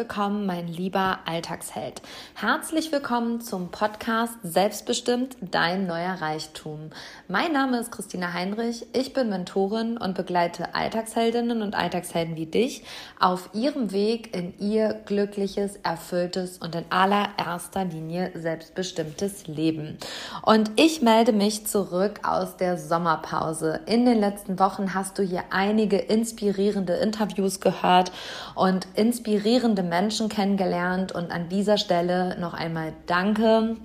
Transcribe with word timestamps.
Willkommen, 0.00 0.46
mein 0.46 0.66
lieber 0.66 1.18
Alltagsheld. 1.26 2.00
Herzlich 2.40 2.90
willkommen 2.90 3.42
zum 3.42 3.70
Podcast 3.70 4.32
Selbstbestimmt 4.42 5.36
dein 5.42 5.86
neuer 5.86 6.22
Reichtum. 6.22 6.88
Mein 7.28 7.52
Name 7.52 7.78
ist 7.78 7.92
Christina 7.92 8.32
Heinrich, 8.32 8.86
ich 8.94 9.12
bin 9.12 9.28
Mentorin 9.28 9.98
und 9.98 10.14
begleite 10.14 10.74
Alltagsheldinnen 10.74 11.60
und 11.60 11.74
Alltagshelden 11.74 12.36
wie 12.36 12.46
dich 12.46 12.82
auf 13.18 13.50
ihrem 13.52 13.92
Weg 13.92 14.34
in 14.34 14.58
ihr 14.58 15.02
glückliches, 15.04 15.76
erfülltes 15.82 16.56
und 16.56 16.74
in 16.74 16.86
allererster 16.88 17.84
Linie 17.84 18.30
selbstbestimmtes 18.34 19.46
Leben. 19.46 19.98
Und 20.40 20.70
ich 20.76 21.02
melde 21.02 21.32
mich 21.32 21.66
zurück 21.66 22.20
aus 22.22 22.56
der 22.56 22.78
Sommerpause. 22.78 23.80
In 23.84 24.06
den 24.06 24.18
letzten 24.18 24.58
Wochen 24.58 24.94
hast 24.94 25.18
du 25.18 25.22
hier 25.22 25.44
einige 25.50 25.98
inspirierende 25.98 26.94
Interviews 26.94 27.60
gehört 27.60 28.12
und 28.54 28.88
inspirierende 28.94 29.82
Menschen 29.82 30.30
kennengelernt. 30.30 31.12
Und 31.12 31.32
an 31.32 31.50
dieser 31.50 31.76
Stelle 31.76 32.29
noch 32.38 32.54
einmal 32.54 32.92
danke 33.06 33.76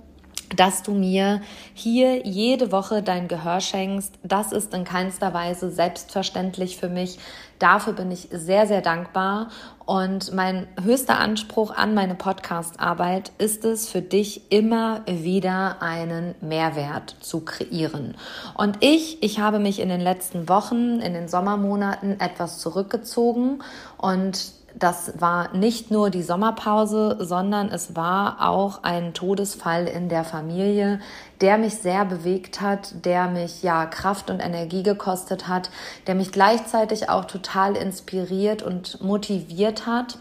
dass 0.55 0.83
du 0.83 0.93
mir 0.93 1.41
hier 1.73 2.25
jede 2.25 2.71
Woche 2.71 3.01
dein 3.01 3.27
Gehör 3.27 3.59
schenkst. 3.59 4.13
Das 4.23 4.51
ist 4.51 4.73
in 4.73 4.83
keinster 4.83 5.33
Weise 5.33 5.69
selbstverständlich 5.71 6.77
für 6.77 6.89
mich. 6.89 7.19
Dafür 7.59 7.93
bin 7.93 8.11
ich 8.11 8.27
sehr, 8.31 8.67
sehr 8.67 8.81
dankbar. 8.81 9.49
Und 9.85 10.33
mein 10.33 10.67
höchster 10.81 11.19
Anspruch 11.19 11.71
an 11.71 11.93
meine 11.93 12.15
Podcast-Arbeit 12.15 13.31
ist 13.37 13.65
es, 13.65 13.87
für 13.87 14.01
dich 14.01 14.51
immer 14.51 15.01
wieder 15.05 15.81
einen 15.81 16.35
Mehrwert 16.41 17.15
zu 17.21 17.41
kreieren. 17.41 18.15
Und 18.55 18.77
ich, 18.81 19.21
ich 19.23 19.39
habe 19.39 19.59
mich 19.59 19.79
in 19.79 19.89
den 19.89 20.01
letzten 20.01 20.49
Wochen, 20.49 20.99
in 20.99 21.13
den 21.13 21.27
Sommermonaten 21.27 22.19
etwas 22.19 22.59
zurückgezogen 22.59 23.63
und 23.97 24.53
das 24.77 25.13
war 25.19 25.55
nicht 25.55 25.89
nur 25.89 26.09
die 26.09 26.21
Sommerpause, 26.21 27.17
sondern 27.21 27.69
es 27.69 27.95
war 27.95 28.47
auch 28.47 28.83
ein 28.83 29.13
Todesfall 29.13 29.87
in 29.87 30.09
der 30.09 30.23
Familie, 30.23 30.99
der 31.41 31.57
mich 31.57 31.75
sehr 31.75 32.03
bewegt 32.05 32.61
hat, 32.61 33.05
der 33.05 33.27
mich 33.27 33.63
ja 33.63 33.85
Kraft 33.85 34.29
und 34.29 34.39
Energie 34.39 34.83
gekostet 34.83 35.47
hat, 35.47 35.69
der 36.07 36.15
mich 36.15 36.31
gleichzeitig 36.31 37.09
auch 37.09 37.25
total 37.25 37.77
inspiriert 37.77 38.63
und 38.63 39.01
motiviert 39.01 39.85
hat 39.85 40.17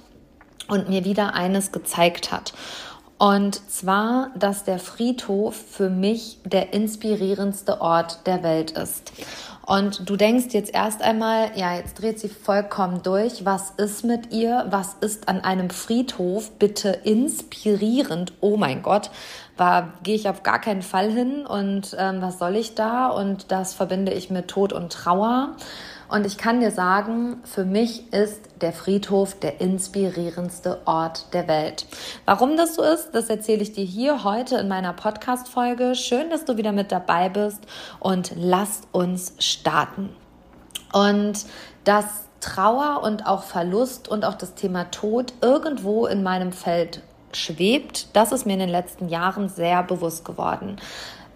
und 0.69 0.89
mir 0.89 1.05
wieder 1.05 1.35
eines 1.35 1.73
gezeigt 1.73 2.31
hat. 2.31 2.55
Und 3.19 3.71
zwar, 3.71 4.31
dass 4.37 4.65
der 4.65 4.79
Friedhof 4.79 5.55
für 5.55 5.89
mich 5.89 6.41
der 6.45 6.73
inspirierendste 6.73 7.81
Ort 7.81 8.27
der 8.27 8.43
Welt 8.43 8.73
ist. 8.73 9.13
Und 9.67 10.08
du 10.11 10.17
denkst 10.17 10.48
jetzt 10.51 10.75
erst 10.75 11.01
einmal, 11.01 11.51
ja, 11.55 11.75
jetzt 11.75 12.01
dreht 12.01 12.20
sie 12.20 12.29
vollkommen 12.29 13.02
durch. 13.02 13.47
Was 13.47 13.70
ist 13.70 14.05
mit 14.05 14.30
ihr? 14.30 14.67
Was 14.69 14.97
ist 15.01 15.29
an 15.29 15.41
einem 15.41 15.70
Friedhof 15.70 16.51
bitte 16.58 16.91
inspirierend? 16.91 18.35
Oh 18.41 18.58
mein 18.58 18.83
Gott, 18.83 19.11
war 19.57 19.95
gehe 20.02 20.17
ich 20.17 20.29
auf 20.29 20.42
gar 20.42 20.61
keinen 20.61 20.83
Fall 20.83 21.11
hin 21.11 21.47
und 21.47 21.97
ähm, 21.98 22.20
was 22.20 22.39
soll 22.39 22.57
ich 22.57 22.75
da? 22.75 23.08
Und 23.08 23.51
das 23.51 23.73
verbinde 23.73 24.13
ich 24.13 24.29
mit 24.29 24.48
Tod 24.48 24.75
und 24.75 24.92
Trauer. 24.92 25.57
Und 26.14 26.27
ich 26.27 26.39
kann 26.39 26.61
dir 26.61 26.70
sagen, 26.70 27.39
für 27.42 27.64
mich 27.64 28.13
ist 28.13 28.41
der 28.61 28.73
Friedhof 28.73 29.36
der 29.41 29.61
inspirierendste 29.61 30.80
Ort 30.85 31.35
der 31.35 31.48
Welt. 31.48 31.86
Warum 32.25 32.57
das 32.57 32.77
so 32.77 32.85
ist, 32.85 33.11
das 33.14 33.29
erzähle 33.29 33.63
ich 33.63 33.73
dir 33.73 33.85
hier 33.85 34.23
heute 34.23 34.58
in 34.58 34.69
meiner 34.69 34.92
Podcast-Folge. 34.92 35.97
Schön, 35.97 36.30
dass 36.30 36.45
du 36.45 36.57
wieder 36.57 36.70
mit 36.70 36.92
dabei 36.92 37.30
bist 37.30 37.67
und 37.98 38.30
lass 38.36 38.83
uns 38.92 39.35
starten. 39.41 40.11
Und 40.92 41.47
das 41.83 42.05
Trauer 42.39 43.02
und 43.02 43.27
auch 43.27 43.42
Verlust 43.42 44.07
und 44.07 44.25
auch 44.25 44.35
das 44.35 44.55
Thema 44.55 44.85
Tod 44.92 45.33
irgendwo 45.41 46.07
in 46.07 46.23
meinem 46.23 46.52
Feld 46.52 47.02
schwebt, 47.33 48.07
das 48.13 48.31
ist 48.31 48.46
mir 48.46 48.52
in 48.52 48.61
den 48.61 48.69
letzten 48.69 49.08
Jahren 49.08 49.48
sehr 49.48 49.83
bewusst 49.83 50.25
geworden. 50.25 50.77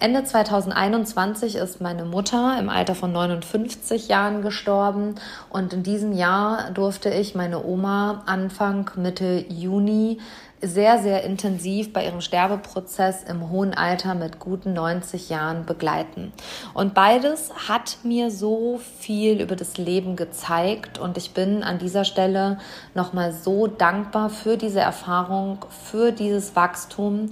Ende 0.00 0.22
2021 0.22 1.56
ist 1.56 1.80
meine 1.80 2.04
Mutter 2.04 2.56
im 2.60 2.68
Alter 2.68 2.94
von 2.94 3.10
59 3.10 4.06
Jahren 4.06 4.42
gestorben. 4.42 5.16
Und 5.50 5.72
in 5.72 5.82
diesem 5.82 6.12
Jahr 6.12 6.70
durfte 6.70 7.10
ich 7.10 7.34
meine 7.34 7.64
Oma 7.64 8.22
Anfang 8.26 8.88
Mitte 8.94 9.44
Juni 9.48 10.18
sehr, 10.60 10.98
sehr 10.98 11.24
intensiv 11.24 11.92
bei 11.92 12.04
ihrem 12.04 12.20
Sterbeprozess 12.20 13.24
im 13.24 13.50
hohen 13.50 13.74
Alter 13.74 14.14
mit 14.14 14.38
guten 14.38 14.72
90 14.72 15.30
Jahren 15.30 15.66
begleiten. 15.66 16.32
Und 16.74 16.94
beides 16.94 17.50
hat 17.68 17.98
mir 18.04 18.30
so 18.30 18.80
viel 19.00 19.40
über 19.40 19.56
das 19.56 19.78
Leben 19.78 20.14
gezeigt. 20.14 21.00
Und 21.00 21.16
ich 21.16 21.34
bin 21.34 21.64
an 21.64 21.78
dieser 21.78 22.04
Stelle 22.04 22.58
nochmal 22.94 23.32
so 23.32 23.66
dankbar 23.66 24.30
für 24.30 24.56
diese 24.56 24.80
Erfahrung, 24.80 25.64
für 25.68 26.12
dieses 26.12 26.54
Wachstum. 26.54 27.30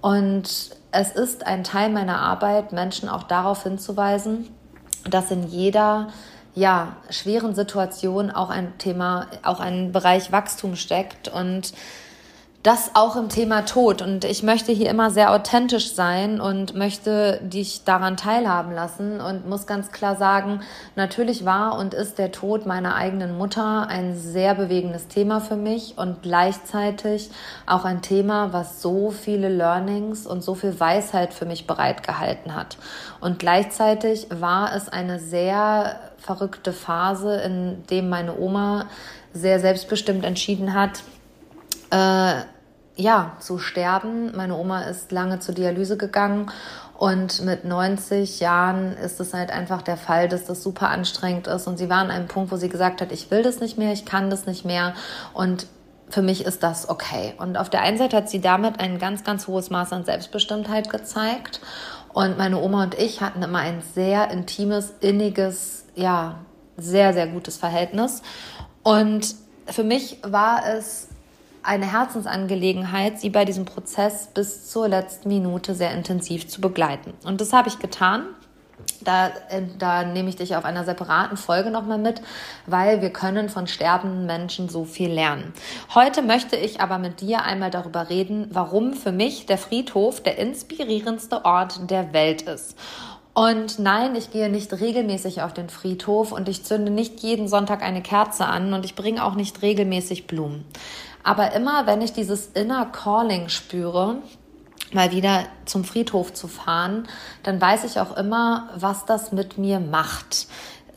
Und 0.00 0.76
es 0.94 1.10
ist 1.10 1.44
ein 1.44 1.64
Teil 1.64 1.90
meiner 1.90 2.20
Arbeit, 2.20 2.72
Menschen 2.72 3.08
auch 3.08 3.24
darauf 3.24 3.64
hinzuweisen, 3.64 4.48
dass 5.10 5.30
in 5.32 5.46
jeder 5.48 6.08
ja, 6.54 6.96
schweren 7.10 7.54
Situation 7.54 8.30
auch 8.30 8.48
ein 8.48 8.78
Thema, 8.78 9.26
auch 9.42 9.58
ein 9.58 9.90
Bereich 9.90 10.30
Wachstum 10.30 10.76
steckt 10.76 11.26
und 11.26 11.72
das 12.64 12.92
auch 12.94 13.16
im 13.16 13.28
Thema 13.28 13.66
Tod. 13.66 14.00
Und 14.00 14.24
ich 14.24 14.42
möchte 14.42 14.72
hier 14.72 14.88
immer 14.88 15.10
sehr 15.10 15.32
authentisch 15.32 15.92
sein 15.92 16.40
und 16.40 16.74
möchte 16.74 17.38
dich 17.42 17.84
daran 17.84 18.16
teilhaben 18.16 18.72
lassen 18.72 19.20
und 19.20 19.46
muss 19.46 19.66
ganz 19.66 19.92
klar 19.92 20.16
sagen, 20.16 20.60
natürlich 20.96 21.44
war 21.44 21.78
und 21.78 21.92
ist 21.92 22.16
der 22.16 22.32
Tod 22.32 22.64
meiner 22.64 22.94
eigenen 22.94 23.36
Mutter 23.36 23.86
ein 23.88 24.16
sehr 24.16 24.54
bewegendes 24.54 25.08
Thema 25.08 25.42
für 25.42 25.56
mich 25.56 25.98
und 25.98 26.22
gleichzeitig 26.22 27.30
auch 27.66 27.84
ein 27.84 28.00
Thema, 28.00 28.54
was 28.54 28.80
so 28.80 29.10
viele 29.10 29.50
Learnings 29.50 30.26
und 30.26 30.42
so 30.42 30.54
viel 30.54 30.80
Weisheit 30.80 31.34
für 31.34 31.44
mich 31.44 31.66
bereitgehalten 31.66 32.54
hat. 32.54 32.78
Und 33.20 33.38
gleichzeitig 33.38 34.28
war 34.30 34.74
es 34.74 34.88
eine 34.88 35.18
sehr 35.18 35.96
verrückte 36.16 36.72
Phase, 36.72 37.36
in 37.42 37.86
dem 37.90 38.08
meine 38.08 38.38
Oma 38.38 38.86
sehr 39.34 39.60
selbstbestimmt 39.60 40.24
entschieden 40.24 40.72
hat, 40.72 41.02
äh, 41.90 42.42
ja, 42.96 43.36
zu 43.40 43.58
sterben. 43.58 44.34
Meine 44.36 44.56
Oma 44.56 44.82
ist 44.82 45.10
lange 45.12 45.40
zur 45.40 45.54
Dialyse 45.54 45.96
gegangen 45.96 46.50
und 46.96 47.44
mit 47.44 47.64
90 47.64 48.40
Jahren 48.40 48.96
ist 48.96 49.18
es 49.20 49.34
halt 49.34 49.50
einfach 49.50 49.82
der 49.82 49.96
Fall, 49.96 50.28
dass 50.28 50.44
das 50.44 50.62
super 50.62 50.90
anstrengend 50.90 51.48
ist. 51.48 51.66
Und 51.66 51.76
sie 51.76 51.90
war 51.90 51.98
an 51.98 52.10
einem 52.10 52.28
Punkt, 52.28 52.52
wo 52.52 52.56
sie 52.56 52.68
gesagt 52.68 53.00
hat, 53.00 53.10
ich 53.10 53.30
will 53.30 53.42
das 53.42 53.60
nicht 53.60 53.76
mehr, 53.78 53.92
ich 53.92 54.04
kann 54.04 54.30
das 54.30 54.46
nicht 54.46 54.64
mehr. 54.64 54.94
Und 55.32 55.66
für 56.08 56.22
mich 56.22 56.44
ist 56.44 56.62
das 56.62 56.88
okay. 56.88 57.34
Und 57.38 57.56
auf 57.56 57.68
der 57.68 57.82
einen 57.82 57.98
Seite 57.98 58.16
hat 58.16 58.30
sie 58.30 58.40
damit 58.40 58.78
ein 58.78 58.98
ganz, 58.98 59.24
ganz 59.24 59.48
hohes 59.48 59.70
Maß 59.70 59.92
an 59.92 60.04
Selbstbestimmtheit 60.04 60.88
gezeigt. 60.88 61.60
Und 62.12 62.38
meine 62.38 62.60
Oma 62.60 62.84
und 62.84 62.94
ich 62.94 63.20
hatten 63.20 63.42
immer 63.42 63.58
ein 63.58 63.82
sehr 63.94 64.30
intimes, 64.30 64.94
inniges, 65.00 65.86
ja, 65.96 66.36
sehr, 66.76 67.12
sehr 67.12 67.26
gutes 67.26 67.56
Verhältnis. 67.56 68.22
Und 68.84 69.34
für 69.66 69.82
mich 69.82 70.18
war 70.22 70.62
es 70.66 71.08
eine 71.64 71.90
Herzensangelegenheit, 71.90 73.18
sie 73.20 73.30
bei 73.30 73.44
diesem 73.44 73.64
Prozess 73.64 74.28
bis 74.32 74.70
zur 74.70 74.88
letzten 74.88 75.28
Minute 75.28 75.74
sehr 75.74 75.92
intensiv 75.92 76.48
zu 76.48 76.60
begleiten. 76.60 77.14
Und 77.24 77.40
das 77.40 77.52
habe 77.52 77.68
ich 77.68 77.78
getan. 77.78 78.26
Da, 79.02 79.28
äh, 79.48 79.62
da 79.78 80.04
nehme 80.04 80.28
ich 80.28 80.36
dich 80.36 80.56
auf 80.56 80.64
einer 80.64 80.84
separaten 80.84 81.36
Folge 81.36 81.70
nochmal 81.70 81.98
mit, 81.98 82.22
weil 82.66 83.02
wir 83.02 83.10
können 83.10 83.48
von 83.48 83.66
sterbenden 83.66 84.26
Menschen 84.26 84.68
so 84.68 84.84
viel 84.84 85.10
lernen. 85.10 85.52
Heute 85.94 86.22
möchte 86.22 86.56
ich 86.56 86.80
aber 86.80 86.98
mit 86.98 87.20
dir 87.20 87.42
einmal 87.42 87.70
darüber 87.70 88.10
reden, 88.10 88.48
warum 88.50 88.94
für 88.94 89.12
mich 89.12 89.46
der 89.46 89.58
Friedhof 89.58 90.22
der 90.22 90.38
inspirierendste 90.38 91.44
Ort 91.44 91.90
der 91.90 92.12
Welt 92.12 92.42
ist. 92.42 92.76
Und 93.34 93.80
nein, 93.80 94.14
ich 94.14 94.30
gehe 94.30 94.48
nicht 94.48 94.72
regelmäßig 94.72 95.42
auf 95.42 95.52
den 95.52 95.68
Friedhof 95.68 96.30
und 96.30 96.48
ich 96.48 96.64
zünde 96.64 96.92
nicht 96.92 97.20
jeden 97.20 97.48
Sonntag 97.48 97.82
eine 97.82 98.00
Kerze 98.00 98.46
an 98.46 98.72
und 98.72 98.84
ich 98.84 98.94
bringe 98.94 99.24
auch 99.24 99.34
nicht 99.34 99.60
regelmäßig 99.60 100.26
Blumen. 100.26 100.64
Aber 101.24 101.52
immer, 101.52 101.86
wenn 101.86 102.02
ich 102.02 102.12
dieses 102.12 102.46
Inner 102.48 102.86
Calling 102.86 103.48
spüre, 103.48 104.18
mal 104.92 105.10
wieder 105.10 105.46
zum 105.64 105.82
Friedhof 105.82 106.32
zu 106.34 106.46
fahren, 106.46 107.08
dann 107.42 107.60
weiß 107.60 107.84
ich 107.84 107.98
auch 107.98 108.16
immer, 108.16 108.68
was 108.76 109.06
das 109.06 109.32
mit 109.32 109.58
mir 109.58 109.80
macht. 109.80 110.46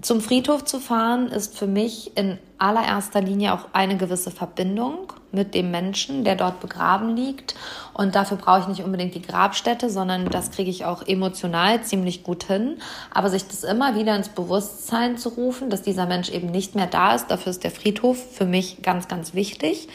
Zum 0.01 0.21
Friedhof 0.21 0.63
zu 0.63 0.79
fahren 0.79 1.27
ist 1.29 1.57
für 1.57 1.65
mich 1.65 2.15
in 2.15 2.37
allererster 2.59 3.19
Linie 3.19 3.53
auch 3.53 3.69
eine 3.73 3.97
gewisse 3.97 4.29
Verbindung 4.29 5.13
mit 5.31 5.55
dem 5.55 5.71
Menschen, 5.71 6.23
der 6.23 6.35
dort 6.35 6.59
begraben 6.59 7.15
liegt. 7.15 7.55
Und 7.93 8.13
dafür 8.13 8.37
brauche 8.37 8.61
ich 8.61 8.67
nicht 8.67 8.83
unbedingt 8.83 9.15
die 9.15 9.21
Grabstätte, 9.21 9.89
sondern 9.89 10.29
das 10.29 10.51
kriege 10.51 10.69
ich 10.69 10.85
auch 10.85 11.05
emotional 11.05 11.81
ziemlich 11.83 12.23
gut 12.23 12.43
hin. 12.43 12.77
Aber 13.11 13.29
sich 13.29 13.47
das 13.47 13.63
immer 13.63 13.95
wieder 13.95 14.15
ins 14.15 14.29
Bewusstsein 14.29 15.17
zu 15.17 15.29
rufen, 15.29 15.71
dass 15.71 15.81
dieser 15.81 16.05
Mensch 16.05 16.29
eben 16.29 16.51
nicht 16.51 16.75
mehr 16.75 16.87
da 16.87 17.15
ist, 17.15 17.27
dafür 17.31 17.49
ist 17.49 17.63
der 17.63 17.71
Friedhof 17.71 18.17
für 18.33 18.45
mich 18.45 18.83
ganz, 18.83 19.07
ganz 19.07 19.33
wichtig. 19.33 19.87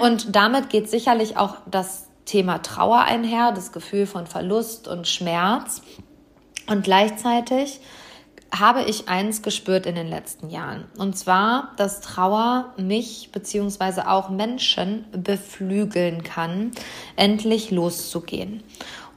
Und 0.00 0.34
damit 0.34 0.68
geht 0.68 0.90
sicherlich 0.90 1.36
auch 1.36 1.56
das 1.70 2.08
Thema 2.24 2.58
Trauer 2.58 3.02
einher, 3.02 3.52
das 3.52 3.70
Gefühl 3.70 4.06
von 4.06 4.26
Verlust 4.26 4.88
und 4.88 5.06
Schmerz. 5.06 5.82
Und 6.66 6.82
gleichzeitig 6.82 7.80
habe 8.52 8.82
ich 8.82 9.08
eins 9.08 9.42
gespürt 9.42 9.86
in 9.86 9.94
den 9.94 10.08
letzten 10.08 10.50
Jahren. 10.50 10.84
Und 10.98 11.16
zwar, 11.16 11.72
dass 11.76 12.02
Trauer 12.02 12.74
mich 12.76 13.30
beziehungsweise 13.32 14.08
auch 14.08 14.28
Menschen 14.28 15.06
beflügeln 15.12 16.22
kann, 16.22 16.72
endlich 17.16 17.70
loszugehen. 17.70 18.62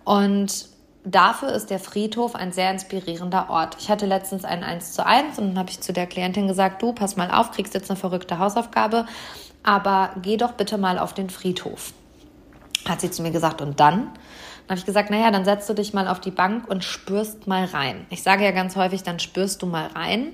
Und 0.06 0.68
dafür 1.04 1.52
ist 1.52 1.70
der 1.70 1.80
Friedhof 1.80 2.36
ein 2.36 2.54
sehr 2.54 2.72
inspirierender 2.72 3.50
Ort. 3.50 3.76
Ich 3.80 3.90
hatte 3.90 4.06
letztens 4.06 4.46
ein 4.46 4.64
1 4.64 4.94
zu 4.94 5.06
1 5.06 5.38
und 5.38 5.50
dann 5.50 5.60
habe 5.60 5.70
ich 5.70 5.82
zu 5.82 5.92
der 5.92 6.08
Klientin 6.08 6.48
gesagt, 6.48 6.82
du, 6.82 6.94
pass 6.94 7.18
mal 7.18 7.30
auf, 7.30 7.52
kriegst 7.52 7.74
jetzt 7.74 7.92
eine 7.92 8.00
verrückte 8.00 8.40
Hausaufgabe, 8.40 9.06
aber 9.64 10.12
geh 10.22 10.38
doch 10.38 10.54
bitte 10.54 10.78
mal 10.78 10.98
auf 10.98 11.14
den 11.14 11.30
Friedhof. 11.30 11.92
Hat 12.88 13.02
sie 13.02 13.12
zu 13.12 13.22
mir 13.22 13.32
gesagt, 13.32 13.62
und 13.62 13.80
dann? 13.80 14.12
Dann 14.68 14.78
habe 14.78 14.80
ich 14.80 14.86
gesagt, 14.86 15.10
naja, 15.10 15.30
dann 15.32 15.46
setzt 15.46 15.70
du 15.70 15.74
dich 15.74 15.94
mal 15.94 16.08
auf 16.08 16.20
die 16.20 16.32
Bank 16.32 16.68
und 16.68 16.84
spürst 16.84 17.48
mal 17.48 17.66
rein. 17.66 18.06
Ich 18.10 18.24
sage 18.24 18.44
ja 18.44 18.52
ganz 18.52 18.76
häufig, 18.76 19.04
dann 19.04 19.20
spürst 19.20 19.62
du 19.62 19.68
mal 19.68 19.88
rein. 19.88 20.30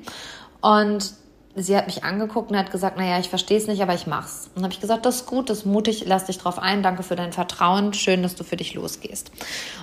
Und 0.62 1.14
sie 1.56 1.76
hat 1.76 1.88
mich 1.88 2.04
angeguckt 2.06 2.50
und 2.50 2.58
hat 2.58 2.72
gesagt, 2.72 2.98
naja, 2.98 3.20
ich 3.20 3.30
verstehe 3.30 3.58
es 3.58 3.68
nicht, 3.68 3.82
aber 3.82 3.94
ich 3.94 4.08
mach's. 4.08 4.48
Und 4.48 4.58
dann 4.58 4.64
habe 4.66 4.74
ich 4.74 4.80
gesagt, 4.80 5.06
das 5.06 5.18
ist 5.18 5.26
gut, 5.26 5.50
das 5.50 5.60
ist 5.60 5.66
mutig, 5.66 6.06
lass 6.06 6.26
dich 6.26 6.38
drauf 6.38 6.60
ein, 6.60 6.82
danke 6.82 7.04
für 7.04 7.18
dein 7.18 7.34
Vertrauen, 7.34 7.94
schön, 7.94 8.24
dass 8.24 8.36
du 8.36 8.44
für 8.44 8.56
dich 8.56 8.74
losgehst. 8.74 9.32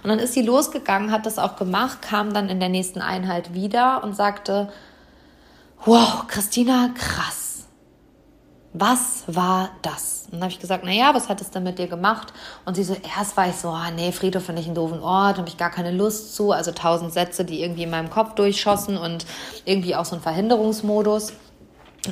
Und 0.02 0.08
dann 0.08 0.18
ist 0.18 0.32
sie 0.32 0.42
losgegangen, 0.42 1.12
hat 1.12 1.26
das 1.26 1.38
auch 1.38 1.56
gemacht, 1.56 2.00
kam 2.00 2.32
dann 2.32 2.48
in 2.48 2.60
der 2.60 2.70
nächsten 2.70 3.02
Einheit 3.02 3.52
wieder 3.52 4.02
und 4.02 4.16
sagte, 4.16 4.72
wow, 5.84 6.26
Christina, 6.26 6.90
krass 6.94 7.47
was 8.72 9.24
war 9.26 9.70
das? 9.82 10.24
Und 10.26 10.34
dann 10.34 10.42
habe 10.42 10.52
ich 10.52 10.60
gesagt, 10.60 10.84
naja, 10.84 11.14
was 11.14 11.28
hat 11.28 11.40
es 11.40 11.50
denn 11.50 11.62
mit 11.62 11.78
dir 11.78 11.86
gemacht? 11.86 12.32
Und 12.64 12.74
sie 12.74 12.84
so, 12.84 12.94
erst 13.16 13.36
war 13.36 13.48
ich 13.48 13.56
so, 13.56 13.68
ah, 13.68 13.90
nee, 13.90 14.12
Friedhof 14.12 14.44
finde 14.44 14.60
ich 14.60 14.66
einen 14.66 14.74
doofen 14.74 15.00
Ort, 15.00 15.38
habe 15.38 15.48
ich 15.48 15.56
gar 15.56 15.70
keine 15.70 15.90
Lust 15.90 16.34
zu. 16.34 16.52
Also 16.52 16.72
tausend 16.72 17.12
Sätze, 17.12 17.44
die 17.44 17.62
irgendwie 17.62 17.84
in 17.84 17.90
meinem 17.90 18.10
Kopf 18.10 18.34
durchschossen 18.34 18.98
und 18.98 19.24
irgendwie 19.64 19.96
auch 19.96 20.04
so 20.04 20.16
ein 20.16 20.22
Verhinderungsmodus. 20.22 21.32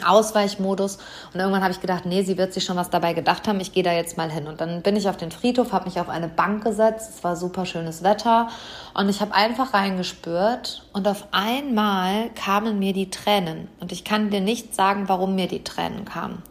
Ausweichmodus. 0.05 0.99
Und 1.33 1.41
irgendwann 1.41 1.63
habe 1.63 1.73
ich 1.73 1.81
gedacht, 1.81 2.07
nee, 2.07 2.23
sie 2.23 2.39
wird 2.39 2.53
sich 2.53 2.65
schon 2.65 2.77
was 2.77 2.91
dabei 2.91 3.13
gedacht 3.13 3.47
haben. 3.49 3.61
Ich 3.61 3.73
gehe 3.73 3.83
da 3.83 3.93
jetzt 3.93 4.17
mal 4.17 4.31
hin. 4.31 4.47
Und 4.47 4.61
dann 4.61 4.83
bin 4.83 4.97
ich 4.97 5.09
auf 5.09 5.17
den 5.17 5.31
Friedhof, 5.31 5.73
habe 5.73 5.87
mich 5.87 6.01
auf 6.01 6.09
eine 6.09 6.29
Bank 6.29 6.65
gesetzt. 6.65 7.11
Es 7.17 7.25
war 7.25 7.37
super 7.37 7.67
schönes 7.67 8.03
Wetter. 8.03 8.49
Und 8.95 9.09
ich 9.09 9.21
habe 9.21 9.35
einfach 9.35 9.75
reingespürt. 9.75 10.83
Und 10.93 11.09
auf 11.09 11.27
einmal 11.33 12.31
kamen 12.31 12.79
mir 12.79 12.93
die 12.93 13.11
Tränen. 13.11 13.69
Und 13.81 13.93
ich 13.93 14.05
kann 14.05 14.31
dir 14.31 14.41
nicht 14.41 14.75
sagen, 14.75 15.09
warum 15.09 15.35
mir 15.35 15.49
die 15.49 15.65
Tränen 15.65 16.05
kamen. 16.05 16.43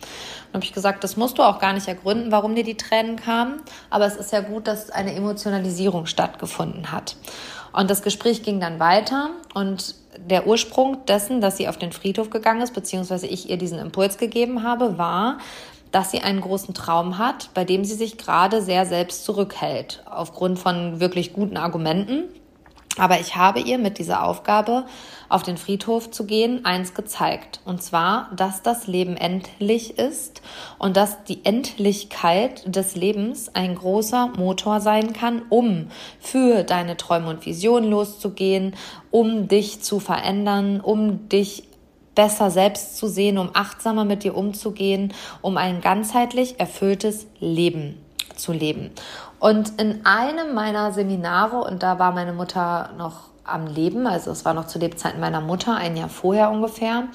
Und 0.48 0.54
habe 0.54 0.66
ich 0.66 0.74
gesagt, 0.74 1.04
das 1.04 1.18
musst 1.18 1.38
du 1.38 1.44
auch 1.44 1.60
gar 1.60 1.74
nicht 1.74 1.88
ergründen, 1.88 2.32
warum 2.32 2.56
dir 2.56 2.64
die 2.64 2.78
Tränen 2.78 3.18
kamen. 3.18 3.62
Aber 3.90 4.06
es 4.06 4.16
ist 4.16 4.32
ja 4.32 4.42
gut, 4.42 4.68
dass 4.68 4.90
eine 4.90 5.14
Emotionalisierung 5.14 6.06
stattgefunden 6.06 6.92
hat. 6.92 7.16
Und 7.76 7.90
das 7.90 8.02
Gespräch 8.02 8.42
ging 8.42 8.60
dann 8.62 8.80
weiter 8.80 9.32
und 9.54 9.96
der 10.18 10.48
Ursprung 10.48 11.06
dessen, 11.06 11.42
dass 11.42 11.58
sie 11.58 11.68
auf 11.68 11.78
den 11.78 11.92
Friedhof 11.92 12.30
gegangen 12.30 12.62
ist, 12.62 12.74
beziehungsweise 12.74 13.28
ich 13.28 13.50
ihr 13.50 13.58
diesen 13.58 13.80
Impuls 13.80 14.18
gegeben 14.18 14.64
habe, 14.64 14.98
war, 14.98 15.40
dass 15.92 16.12
sie 16.12 16.22
einen 16.22 16.40
großen 16.40 16.74
Traum 16.74 17.18
hat, 17.18 17.50
bei 17.54 17.66
dem 17.66 17.84
sie 17.84 17.96
sich 17.96 18.18
gerade 18.18 18.62
sehr 18.62 18.86
selbst 18.86 19.26
zurückhält, 19.26 20.04
aufgrund 20.06 20.58
von 20.58 21.02
wirklich 21.02 21.34
guten 21.34 21.58
Argumenten. 21.58 22.24
Aber 22.98 23.20
ich 23.20 23.36
habe 23.36 23.60
ihr 23.60 23.78
mit 23.78 24.00
dieser 24.00 24.24
Aufgabe, 24.24 24.86
auf 25.28 25.44
den 25.44 25.58
Friedhof 25.58 26.12
zu 26.12 26.26
gehen, 26.26 26.64
eins 26.66 26.94
gezeigt. 26.94 27.60
Und 27.66 27.84
zwar, 27.84 28.30
dass 28.36 28.62
das 28.62 28.88
Leben 28.88 29.18
endlich 29.18 29.98
ist 29.98 30.42
und 30.78 30.96
dass 30.96 31.24
die 31.26 31.44
Endlichkeit 31.44 32.64
des 32.74 32.96
Lebens 32.96 33.54
ein 33.54 33.76
großer 33.76 34.32
Motor 34.38 34.80
sein 34.80 35.14
kann, 35.14 35.42
um 35.50 35.88
für 36.20 36.64
deine 36.64 36.96
Träume 36.96 37.30
und 37.30 37.46
Visionen 37.46 37.90
loszugehen, 37.90 38.76
um 39.12 39.48
dich 39.48 39.82
zu 39.82 40.00
verändern, 40.00 40.80
um 40.80 41.28
dich 41.28 41.64
besser 42.14 42.50
selbst 42.50 42.96
zu 42.98 43.08
sehen, 43.08 43.38
um 43.38 43.50
achtsamer 43.54 44.06
mit 44.06 44.24
dir 44.24 44.36
umzugehen, 44.36 45.14
um 45.42 45.58
ein 45.58 45.82
ganzheitlich 45.82 46.60
erfülltes 46.60 47.28
Leben 47.40 47.98
zu 48.36 48.52
leben. 48.54 48.92
Und 49.40 49.80
in 49.80 50.06
einem 50.06 50.54
meiner 50.54 50.92
Seminare, 50.92 51.58
und 51.58 51.84
da 51.84 52.00
war 52.00 52.12
meine 52.12 52.34
Mutter 52.34 52.92
noch 52.98 53.30
am 53.44 53.68
Leben, 53.68 54.08
also 54.08 54.32
es 54.32 54.46
war 54.46 54.54
noch 54.54 54.68
zu 54.68 54.80
Lebzeiten 54.80 55.20
meiner 55.20 55.42
Mutter, 55.42 55.76
ein 55.76 55.96
Jahr 55.96 56.10
vorher 56.10 56.50
ungefähr, 56.50 57.08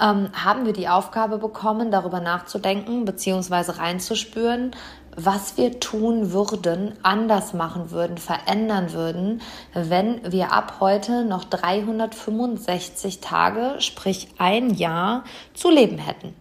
ähm, 0.00 0.30
haben 0.32 0.66
wir 0.66 0.72
die 0.72 0.88
Aufgabe 0.88 1.38
bekommen, 1.38 1.90
darüber 1.90 2.20
nachzudenken 2.20 3.04
bzw. 3.04 3.72
reinzuspüren, 3.72 4.72
was 5.16 5.56
wir 5.56 5.78
tun 5.80 6.32
würden, 6.32 6.94
anders 7.02 7.54
machen 7.54 7.90
würden, 7.90 8.18
verändern 8.18 8.92
würden, 8.92 9.42
wenn 9.72 10.20
wir 10.32 10.52
ab 10.52 10.74
heute 10.80 11.24
noch 11.24 11.44
365 11.44 13.20
Tage, 13.20 13.76
sprich 13.80 14.28
ein 14.38 14.70
Jahr, 14.70 15.24
zu 15.54 15.70
leben 15.70 15.98
hätten. 15.98 16.34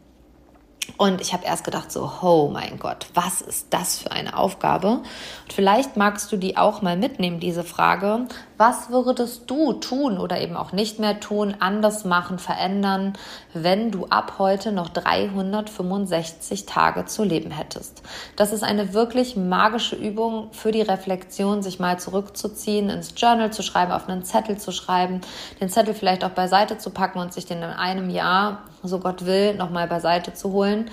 Und 0.97 1.21
ich 1.21 1.33
habe 1.33 1.45
erst 1.45 1.63
gedacht, 1.63 1.91
so, 1.91 2.12
oh 2.21 2.50
mein 2.51 2.77
Gott, 2.77 3.07
was 3.13 3.41
ist 3.41 3.68
das 3.71 4.00
für 4.00 4.12
eine 4.12 4.38
Aufgabe? 4.38 5.01
Und 5.44 5.53
vielleicht 5.53 5.97
magst 5.97 6.31
du 6.31 6.38
die 6.38 6.57
auch 6.57 6.81
mal 6.81 6.97
mitnehmen, 6.97 7.39
diese 7.39 7.63
Frage. 7.63 8.27
Was 8.65 8.89
würdest 8.89 9.51
du 9.51 9.74
tun 9.74 10.18
oder 10.18 10.39
eben 10.39 10.56
auch 10.56 10.71
nicht 10.71 10.98
mehr 10.98 11.19
tun, 11.19 11.54
anders 11.60 12.06
machen, 12.06 12.39
verändern, 12.39 13.12
wenn 13.54 13.92
du 13.92 14.06
ab 14.06 14.36
heute 14.39 14.71
noch 14.71 14.88
365 14.88 16.65
Tage 16.65 17.04
zu 17.04 17.25
leben 17.25 17.51
hättest? 17.51 18.04
Das 18.38 18.54
ist 18.54 18.63
eine 18.63 18.93
wirklich 18.93 19.36
magische 19.36 19.98
Übung 19.98 20.48
für 20.53 20.72
die 20.72 20.82
Reflexion, 20.82 21.62
sich 21.62 21.82
mal 21.82 22.00
zurückzuziehen, 22.00 22.89
ins 22.89 23.13
Journal 23.17 23.51
zu 23.51 23.63
schreiben, 23.63 23.91
auf 23.91 24.08
einen 24.08 24.24
Zettel 24.24 24.58
zu 24.58 24.72
schreiben, 24.72 25.20
den 25.60 25.67
Zettel 25.67 25.93
vielleicht 25.93 26.24
auch 26.24 26.29
beiseite 26.29 26.77
zu 26.77 26.91
packen 26.91 27.20
und 27.20 27.34
sich 27.34 27.46
den 27.46 27.58
in 27.58 27.63
einem 27.65 28.10
Jahr, 28.10 28.60
so 28.82 29.00
Gott 29.00 29.25
will, 29.25 29.55
nochmal 29.55 29.89
beiseite 29.89 30.34
zu 30.34 30.53
holen 30.53 30.89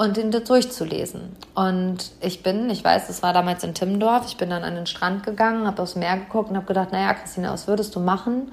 und 0.00 0.16
den 0.16 0.30
durchzulesen. 0.30 1.36
Und 1.54 2.12
ich 2.22 2.42
bin, 2.42 2.70
ich 2.70 2.82
weiß, 2.82 3.08
das 3.08 3.22
war 3.22 3.34
damals 3.34 3.64
in 3.64 3.74
Timmendorf, 3.74 4.24
ich 4.26 4.38
bin 4.38 4.48
dann 4.48 4.64
an 4.64 4.74
den 4.74 4.86
Strand 4.86 5.24
gegangen, 5.24 5.66
habe 5.66 5.82
aufs 5.82 5.94
Meer 5.94 6.16
geguckt 6.16 6.48
und 6.48 6.56
habe 6.56 6.64
gedacht, 6.64 6.90
naja, 6.90 7.12
Christina, 7.12 7.52
was 7.52 7.68
würdest 7.68 7.94
du 7.94 8.00
machen, 8.00 8.50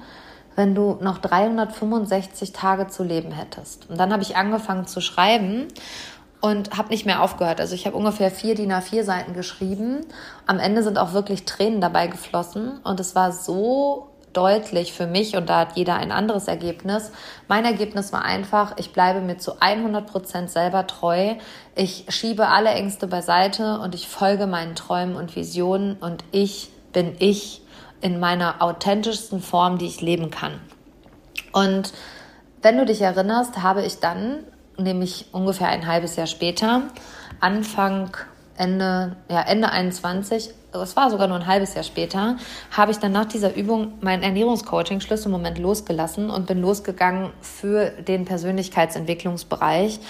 wenn 0.56 0.74
du 0.74 0.98
noch 1.00 1.16
365 1.16 2.52
Tage 2.52 2.88
zu 2.88 3.02
leben 3.02 3.32
hättest? 3.32 3.88
Und 3.88 3.98
dann 3.98 4.12
habe 4.12 4.22
ich 4.22 4.36
angefangen 4.36 4.86
zu 4.86 5.00
schreiben 5.00 5.68
und 6.42 6.76
habe 6.76 6.90
nicht 6.90 7.06
mehr 7.06 7.22
aufgehört. 7.22 7.62
Also 7.62 7.74
ich 7.74 7.86
habe 7.86 7.96
ungefähr 7.96 8.30
vier 8.30 8.54
DIN 8.54 8.70
A4 8.70 9.02
Seiten 9.02 9.32
geschrieben. 9.32 10.00
Am 10.46 10.58
Ende 10.58 10.82
sind 10.82 10.98
auch 10.98 11.14
wirklich 11.14 11.46
Tränen 11.46 11.80
dabei 11.80 12.08
geflossen 12.08 12.78
und 12.84 13.00
es 13.00 13.14
war 13.14 13.32
so 13.32 14.10
deutlich 14.32 14.92
für 14.92 15.06
mich 15.06 15.36
und 15.36 15.48
da 15.48 15.60
hat 15.60 15.76
jeder 15.76 15.94
ein 15.94 16.12
anderes 16.12 16.48
Ergebnis. 16.48 17.12
Mein 17.48 17.64
Ergebnis 17.64 18.12
war 18.12 18.24
einfach, 18.24 18.74
ich 18.76 18.92
bleibe 18.92 19.20
mir 19.20 19.38
zu 19.38 19.60
100 19.60 20.06
Prozent 20.06 20.50
selber 20.50 20.86
treu. 20.86 21.34
Ich 21.74 22.06
schiebe 22.08 22.48
alle 22.48 22.70
Ängste 22.70 23.06
beiseite 23.06 23.80
und 23.80 23.94
ich 23.94 24.08
folge 24.08 24.46
meinen 24.46 24.74
Träumen 24.74 25.16
und 25.16 25.36
Visionen 25.36 25.94
und 25.94 26.24
ich 26.30 26.70
bin 26.92 27.16
ich 27.18 27.62
in 28.00 28.20
meiner 28.20 28.62
authentischsten 28.62 29.40
Form, 29.40 29.78
die 29.78 29.86
ich 29.86 30.00
leben 30.00 30.30
kann. 30.30 30.60
Und 31.52 31.92
wenn 32.62 32.78
du 32.78 32.84
dich 32.84 33.00
erinnerst, 33.00 33.62
habe 33.62 33.84
ich 33.84 34.00
dann, 34.00 34.44
nämlich 34.76 35.26
ungefähr 35.32 35.68
ein 35.68 35.86
halbes 35.86 36.16
Jahr 36.16 36.26
später, 36.26 36.82
Anfang 37.40 38.16
Ende, 38.56 39.16
ja, 39.28 39.40
Ende 39.42 39.70
21, 39.70 40.50
es 40.72 40.96
war 40.96 41.10
sogar 41.10 41.28
nur 41.28 41.38
ein 41.38 41.46
halbes 41.46 41.74
Jahr 41.74 41.84
später, 41.84 42.36
habe 42.70 42.92
ich 42.92 42.98
dann 42.98 43.12
nach 43.12 43.26
dieser 43.26 43.54
Übung 43.54 43.94
mein 44.00 44.22
Ernährungscoaching 44.22 45.00
Schlüsselmoment 45.00 45.58
losgelassen 45.58 46.30
und 46.30 46.46
bin 46.46 46.60
losgegangen 46.60 47.30
für 47.40 47.90
den 47.90 48.24
Persönlichkeitsentwicklungsbereich. 48.24 50.00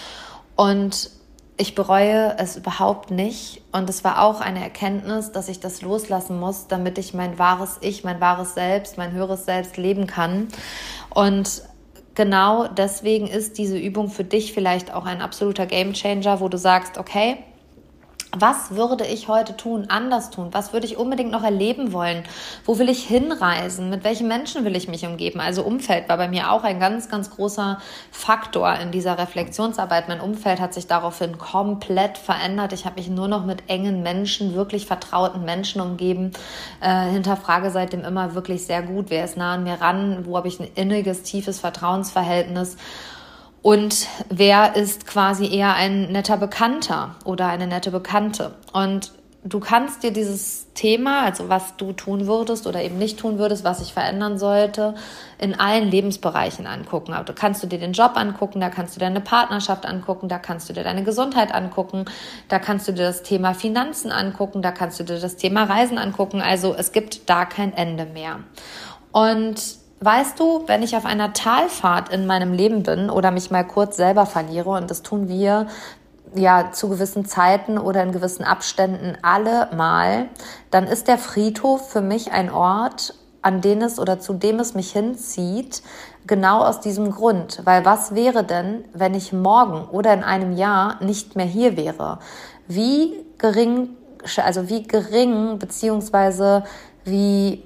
Und 0.56 1.10
ich 1.56 1.74
bereue 1.74 2.36
es 2.38 2.56
überhaupt 2.56 3.10
nicht. 3.10 3.62
Und 3.72 3.90
es 3.90 4.04
war 4.04 4.22
auch 4.22 4.40
eine 4.40 4.62
Erkenntnis, 4.62 5.32
dass 5.32 5.48
ich 5.48 5.60
das 5.60 5.82
loslassen 5.82 6.38
muss, 6.38 6.68
damit 6.68 6.98
ich 6.98 7.14
mein 7.14 7.38
wahres 7.38 7.78
Ich, 7.80 8.04
mein 8.04 8.20
wahres 8.20 8.54
Selbst, 8.54 8.96
mein 8.96 9.12
höheres 9.12 9.44
Selbst 9.44 9.76
leben 9.76 10.06
kann. 10.06 10.48
Und 11.12 11.62
genau 12.14 12.68
deswegen 12.68 13.26
ist 13.26 13.58
diese 13.58 13.76
Übung 13.76 14.08
für 14.08 14.24
dich 14.24 14.52
vielleicht 14.52 14.94
auch 14.94 15.04
ein 15.04 15.20
absoluter 15.20 15.66
Gamechanger, 15.66 16.40
wo 16.40 16.48
du 16.48 16.58
sagst, 16.58 16.96
okay, 16.96 17.38
was 18.36 18.72
würde 18.72 19.06
ich 19.06 19.28
heute 19.28 19.56
tun, 19.56 19.86
anders 19.88 20.30
tun? 20.30 20.48
Was 20.52 20.74
würde 20.74 20.86
ich 20.86 20.98
unbedingt 20.98 21.30
noch 21.30 21.42
erleben 21.42 21.92
wollen? 21.94 22.24
Wo 22.66 22.78
will 22.78 22.90
ich 22.90 23.04
hinreisen? 23.04 23.88
Mit 23.88 24.04
welchen 24.04 24.28
Menschen 24.28 24.66
will 24.66 24.76
ich 24.76 24.86
mich 24.86 25.06
umgeben? 25.06 25.40
Also 25.40 25.62
Umfeld 25.62 26.08
war 26.10 26.18
bei 26.18 26.28
mir 26.28 26.52
auch 26.52 26.62
ein 26.62 26.78
ganz, 26.78 27.08
ganz 27.08 27.30
großer 27.30 27.78
Faktor 28.10 28.74
in 28.74 28.90
dieser 28.90 29.16
Reflexionsarbeit. 29.16 30.08
Mein 30.08 30.20
Umfeld 30.20 30.60
hat 30.60 30.74
sich 30.74 30.86
daraufhin 30.86 31.38
komplett 31.38 32.18
verändert. 32.18 32.74
Ich 32.74 32.84
habe 32.84 32.96
mich 32.96 33.08
nur 33.08 33.28
noch 33.28 33.46
mit 33.46 33.62
engen 33.68 34.02
Menschen, 34.02 34.54
wirklich 34.54 34.86
vertrauten 34.86 35.46
Menschen 35.46 35.80
umgeben. 35.80 36.32
Äh, 36.80 37.06
hinterfrage 37.06 37.70
seitdem 37.70 38.04
immer 38.04 38.34
wirklich 38.34 38.66
sehr 38.66 38.82
gut, 38.82 39.06
wer 39.08 39.24
ist 39.24 39.38
nah 39.38 39.54
an 39.54 39.64
mir 39.64 39.80
ran? 39.80 40.26
Wo 40.26 40.36
habe 40.36 40.48
ich 40.48 40.60
ein 40.60 40.68
inniges, 40.74 41.22
tiefes 41.22 41.60
Vertrauensverhältnis? 41.60 42.76
Und 43.62 44.06
wer 44.28 44.76
ist 44.76 45.06
quasi 45.06 45.46
eher 45.46 45.74
ein 45.74 46.12
netter 46.12 46.36
Bekannter 46.36 47.16
oder 47.24 47.48
eine 47.48 47.66
nette 47.66 47.90
Bekannte. 47.90 48.54
Und 48.72 49.12
du 49.44 49.60
kannst 49.60 50.02
dir 50.02 50.12
dieses 50.12 50.72
Thema, 50.74 51.22
also 51.22 51.48
was 51.48 51.76
du 51.76 51.92
tun 51.92 52.26
würdest 52.26 52.66
oder 52.66 52.82
eben 52.82 52.98
nicht 52.98 53.18
tun 53.18 53.38
würdest, 53.38 53.64
was 53.64 53.80
sich 53.80 53.92
verändern 53.92 54.38
sollte, 54.38 54.94
in 55.38 55.58
allen 55.58 55.90
Lebensbereichen 55.90 56.66
angucken. 56.66 57.12
Aber 57.12 57.24
du 57.24 57.32
kannst 57.32 57.62
du 57.62 57.66
dir 57.66 57.78
den 57.78 57.92
Job 57.92 58.12
angucken, 58.14 58.60
da 58.60 58.70
kannst 58.70 58.94
du 58.94 59.00
deine 59.00 59.20
Partnerschaft 59.20 59.86
angucken, 59.86 60.28
da 60.28 60.38
kannst 60.38 60.68
du 60.68 60.72
dir 60.72 60.84
deine 60.84 61.02
Gesundheit 61.02 61.52
angucken, 61.52 62.04
da 62.48 62.58
kannst 62.58 62.86
du 62.88 62.92
dir 62.92 63.04
das 63.04 63.22
Thema 63.22 63.54
Finanzen 63.54 64.12
angucken, 64.12 64.62
da 64.62 64.70
kannst 64.70 65.00
du 65.00 65.04
dir 65.04 65.18
das 65.18 65.36
Thema 65.36 65.64
Reisen 65.64 65.98
angucken. 65.98 66.40
Also 66.40 66.74
es 66.74 66.92
gibt 66.92 67.28
da 67.28 67.44
kein 67.44 67.72
Ende 67.72 68.06
mehr. 68.06 68.40
Und 69.12 69.77
Weißt 70.00 70.38
du, 70.38 70.62
wenn 70.66 70.82
ich 70.82 70.96
auf 70.96 71.04
einer 71.04 71.32
Talfahrt 71.32 72.10
in 72.10 72.26
meinem 72.26 72.52
Leben 72.52 72.84
bin 72.84 73.10
oder 73.10 73.32
mich 73.32 73.50
mal 73.50 73.64
kurz 73.64 73.96
selber 73.96 74.26
verliere, 74.26 74.70
und 74.70 74.90
das 74.90 75.02
tun 75.02 75.28
wir 75.28 75.66
ja 76.34 76.70
zu 76.72 76.88
gewissen 76.88 77.26
Zeiten 77.26 77.78
oder 77.78 78.02
in 78.02 78.12
gewissen 78.12 78.44
Abständen 78.44 79.18
alle 79.22 79.68
mal, 79.74 80.28
dann 80.70 80.84
ist 80.84 81.08
der 81.08 81.18
Friedhof 81.18 81.90
für 81.90 82.00
mich 82.00 82.30
ein 82.30 82.50
Ort, 82.50 83.14
an 83.42 83.60
den 83.60 83.82
es 83.82 83.98
oder 83.98 84.20
zu 84.20 84.34
dem 84.34 84.60
es 84.60 84.74
mich 84.74 84.92
hinzieht, 84.92 85.82
genau 86.26 86.60
aus 86.60 86.80
diesem 86.80 87.10
Grund. 87.10 87.62
Weil 87.64 87.84
was 87.84 88.14
wäre 88.14 88.44
denn, 88.44 88.84
wenn 88.92 89.14
ich 89.14 89.32
morgen 89.32 89.88
oder 89.90 90.12
in 90.12 90.22
einem 90.22 90.52
Jahr 90.52 91.02
nicht 91.02 91.34
mehr 91.34 91.46
hier 91.46 91.76
wäre? 91.76 92.18
Wie 92.68 93.24
gering, 93.38 93.96
also 94.36 94.68
wie 94.68 94.82
gering 94.82 95.58
beziehungsweise 95.58 96.64
wie 97.04 97.64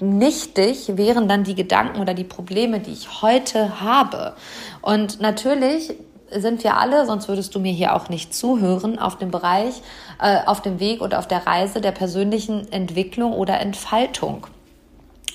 nichtig 0.00 0.96
wären 0.96 1.28
dann 1.28 1.44
die 1.44 1.54
Gedanken 1.54 2.00
oder 2.00 2.14
die 2.14 2.24
Probleme, 2.24 2.80
die 2.80 2.92
ich 2.92 3.22
heute 3.22 3.80
habe. 3.80 4.34
Und 4.82 5.20
natürlich 5.20 5.94
sind 6.30 6.64
wir 6.64 6.76
alle, 6.76 7.06
sonst 7.06 7.28
würdest 7.28 7.54
du 7.54 7.60
mir 7.60 7.72
hier 7.72 7.94
auch 7.94 8.08
nicht 8.08 8.34
zuhören, 8.34 8.98
auf 8.98 9.16
dem 9.16 9.30
Bereich, 9.30 9.82
äh, 10.20 10.38
auf 10.46 10.62
dem 10.62 10.80
Weg 10.80 11.00
oder 11.00 11.18
auf 11.18 11.28
der 11.28 11.46
Reise 11.46 11.80
der 11.80 11.92
persönlichen 11.92 12.70
Entwicklung 12.72 13.32
oder 13.32 13.60
Entfaltung. 13.60 14.46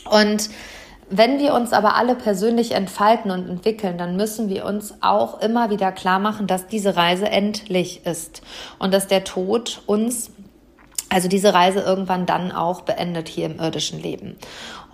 Und 0.09 0.49
wenn 1.09 1.39
wir 1.39 1.55
uns 1.55 1.73
aber 1.73 1.95
alle 1.95 2.15
persönlich 2.15 2.73
entfalten 2.73 3.31
und 3.31 3.49
entwickeln, 3.49 3.97
dann 3.97 4.15
müssen 4.15 4.49
wir 4.49 4.65
uns 4.65 4.93
auch 5.01 5.41
immer 5.41 5.71
wieder 5.71 5.91
klar 5.91 6.19
machen, 6.19 6.45
dass 6.45 6.67
diese 6.67 6.95
Reise 6.95 7.27
endlich 7.27 8.05
ist 8.05 8.43
und 8.77 8.93
dass 8.93 9.07
der 9.07 9.23
Tod 9.23 9.81
uns 9.87 10.31
also 11.09 11.27
diese 11.27 11.53
Reise 11.53 11.79
irgendwann 11.79 12.25
dann 12.25 12.51
auch 12.51 12.81
beendet 12.81 13.27
hier 13.27 13.47
im 13.47 13.59
irdischen 13.59 14.01
Leben. 14.01 14.37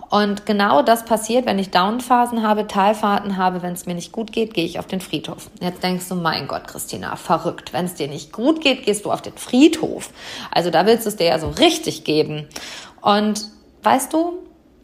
Und 0.08 0.46
genau 0.46 0.82
das 0.82 1.04
passiert, 1.04 1.46
wenn 1.46 1.58
ich 1.58 1.70
Downphasen 1.70 2.46
habe, 2.46 2.68
Talfahrten 2.68 3.36
habe, 3.36 3.62
wenn 3.62 3.72
es 3.72 3.86
mir 3.86 3.94
nicht 3.94 4.12
gut 4.12 4.30
geht, 4.30 4.54
gehe 4.54 4.64
ich 4.64 4.78
auf 4.78 4.86
den 4.86 5.00
Friedhof. 5.00 5.50
Jetzt 5.60 5.82
denkst 5.82 6.08
du, 6.08 6.14
mein 6.14 6.46
Gott, 6.46 6.68
Christina, 6.68 7.16
verrückt. 7.16 7.72
Wenn 7.72 7.86
es 7.86 7.94
dir 7.94 8.06
nicht 8.06 8.32
gut 8.32 8.60
geht, 8.60 8.84
gehst 8.84 9.04
du 9.04 9.10
auf 9.10 9.20
den 9.20 9.36
Friedhof. 9.36 10.10
Also 10.52 10.70
da 10.70 10.86
willst 10.86 11.06
du 11.06 11.08
es 11.08 11.16
dir 11.16 11.26
ja 11.26 11.38
so 11.40 11.48
richtig 11.48 12.04
geben. 12.04 12.46
Und 13.00 13.48
weißt 13.82 14.12
du, 14.12 14.34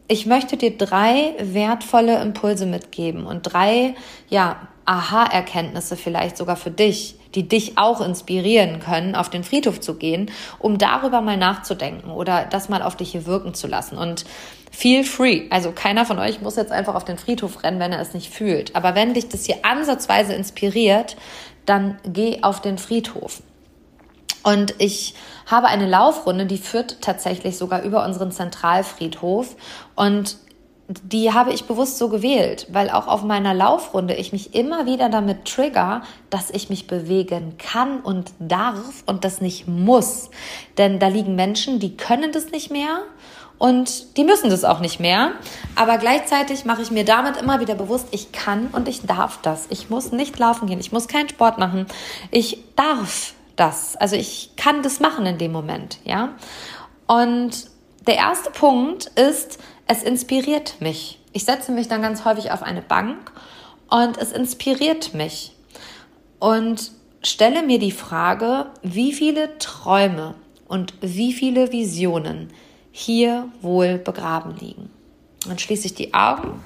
ich 0.08 0.26
möchte 0.26 0.56
dir 0.56 0.76
drei 0.76 1.34
wertvolle 1.40 2.20
Impulse 2.20 2.66
mitgeben 2.66 3.24
und 3.24 3.42
drei, 3.42 3.94
ja, 4.28 4.56
Aha-Erkenntnisse 4.84 5.96
vielleicht 5.96 6.36
sogar 6.36 6.56
für 6.56 6.72
dich, 6.72 7.14
die 7.34 7.48
dich 7.48 7.78
auch 7.78 8.00
inspirieren 8.00 8.80
können, 8.80 9.14
auf 9.14 9.30
den 9.30 9.44
Friedhof 9.44 9.80
zu 9.80 9.94
gehen, 9.94 10.30
um 10.58 10.78
darüber 10.78 11.20
mal 11.20 11.36
nachzudenken 11.36 12.10
oder 12.10 12.44
das 12.44 12.68
mal 12.68 12.82
auf 12.82 12.96
dich 12.96 13.12
hier 13.12 13.26
wirken 13.26 13.54
zu 13.54 13.66
lassen. 13.66 13.96
Und 13.96 14.24
feel 14.70 15.04
free. 15.04 15.48
Also 15.50 15.72
keiner 15.72 16.04
von 16.06 16.18
euch 16.18 16.40
muss 16.40 16.56
jetzt 16.56 16.72
einfach 16.72 16.94
auf 16.94 17.04
den 17.04 17.18
Friedhof 17.18 17.62
rennen, 17.62 17.80
wenn 17.80 17.92
er 17.92 18.00
es 18.00 18.14
nicht 18.14 18.32
fühlt. 18.32 18.74
Aber 18.76 18.94
wenn 18.94 19.14
dich 19.14 19.28
das 19.28 19.46
hier 19.46 19.64
ansatzweise 19.64 20.34
inspiriert, 20.34 21.16
dann 21.66 21.98
geh 22.04 22.42
auf 22.42 22.60
den 22.60 22.78
Friedhof. 22.78 23.42
Und 24.42 24.74
ich 24.78 25.14
habe 25.46 25.68
eine 25.68 25.86
Laufrunde, 25.86 26.46
die 26.46 26.58
führt 26.58 27.00
tatsächlich 27.00 27.56
sogar 27.56 27.82
über 27.82 28.04
unseren 28.04 28.32
Zentralfriedhof. 28.32 29.54
Und 29.94 30.36
die 31.02 31.32
habe 31.32 31.52
ich 31.52 31.64
bewusst 31.64 31.99
so 31.99 32.08
gewählt, 32.08 32.66
weil 32.70 32.90
auch 32.90 33.06
auf 33.06 33.22
meiner 33.22 33.54
Laufrunde 33.54 34.14
ich 34.14 34.32
mich 34.32 34.54
immer 34.54 34.87
wieder 34.87 35.08
damit 35.08 35.44
trigger, 35.44 36.02
dass 36.30 36.50
ich 36.50 36.70
mich 36.70 36.87
bewegen 36.87 37.56
kann 37.58 38.00
und 38.00 38.32
darf 38.38 39.02
und 39.06 39.25
das 39.25 39.40
nicht 39.40 39.68
muss. 39.68 40.30
Denn 40.78 40.99
da 40.99 41.08
liegen 41.08 41.34
Menschen, 41.37 41.78
die 41.78 41.96
können 41.96 42.32
das 42.32 42.50
nicht 42.50 42.70
mehr 42.70 43.02
und 43.58 44.16
die 44.16 44.25
müssen 44.25 44.50
das 44.50 44.64
auch 44.64 44.80
nicht 44.80 44.99
mehr. 44.99 45.32
Aber 45.76 45.99
gleichzeitig 45.99 46.64
mache 46.64 46.82
ich 46.82 46.90
mir 46.90 47.04
damit 47.04 47.37
immer 47.37 47.61
wieder 47.61 47.76
bewusst, 47.76 48.08
ich 48.11 48.32
kann 48.32 48.66
und 48.72 48.88
ich 48.88 49.02
darf 49.02 49.38
das. 49.42 49.66
Ich 49.70 49.88
muss 49.88 50.11
nicht 50.11 50.38
laufen 50.38 50.66
gehen, 50.66 50.80
ich 50.80 50.90
muss 50.90 51.06
keinen 51.06 51.28
Sport 51.28 51.58
machen. 51.58 51.87
Ich 52.32 52.58
darf 52.75 53.34
das. 53.54 53.96
Also 53.96 54.16
ich 54.16 54.50
kann 54.56 54.82
das 54.82 54.99
machen 54.99 55.26
in 55.26 55.38
dem 55.38 55.52
Moment, 55.52 55.99
ja. 56.04 56.30
Und 57.06 57.71
der 58.06 58.16
erste 58.16 58.50
Punkt 58.50 59.06
ist, 59.06 59.59
es 59.87 60.02
inspiriert 60.02 60.80
mich. 60.80 61.21
Ich 61.32 61.44
setze 61.44 61.73
mich 61.73 61.88
dann 61.88 62.02
ganz 62.02 62.25
häufig 62.25 62.50
auf 62.50 62.62
eine 62.62 62.82
Bank 62.82 63.32
und 63.90 64.18
es 64.18 64.32
inspiriert 64.32 65.14
mich 65.14 65.52
und 66.38 66.90
stelle 67.23 67.62
mir 67.62 67.78
die 67.78 67.92
Frage, 67.92 68.66
wie 68.82 69.12
viele 69.12 69.59
Träume 69.59 70.35
und 70.66 70.94
wie 71.00 71.32
viele 71.32 71.73
Visionen 71.73 72.50
hier 72.90 73.49
wohl 73.61 73.99
begraben 73.99 74.56
liegen. 74.56 74.90
Dann 75.47 75.59
schließe 75.59 75.87
ich 75.87 75.94
die 75.94 76.14
Augen 76.14 76.62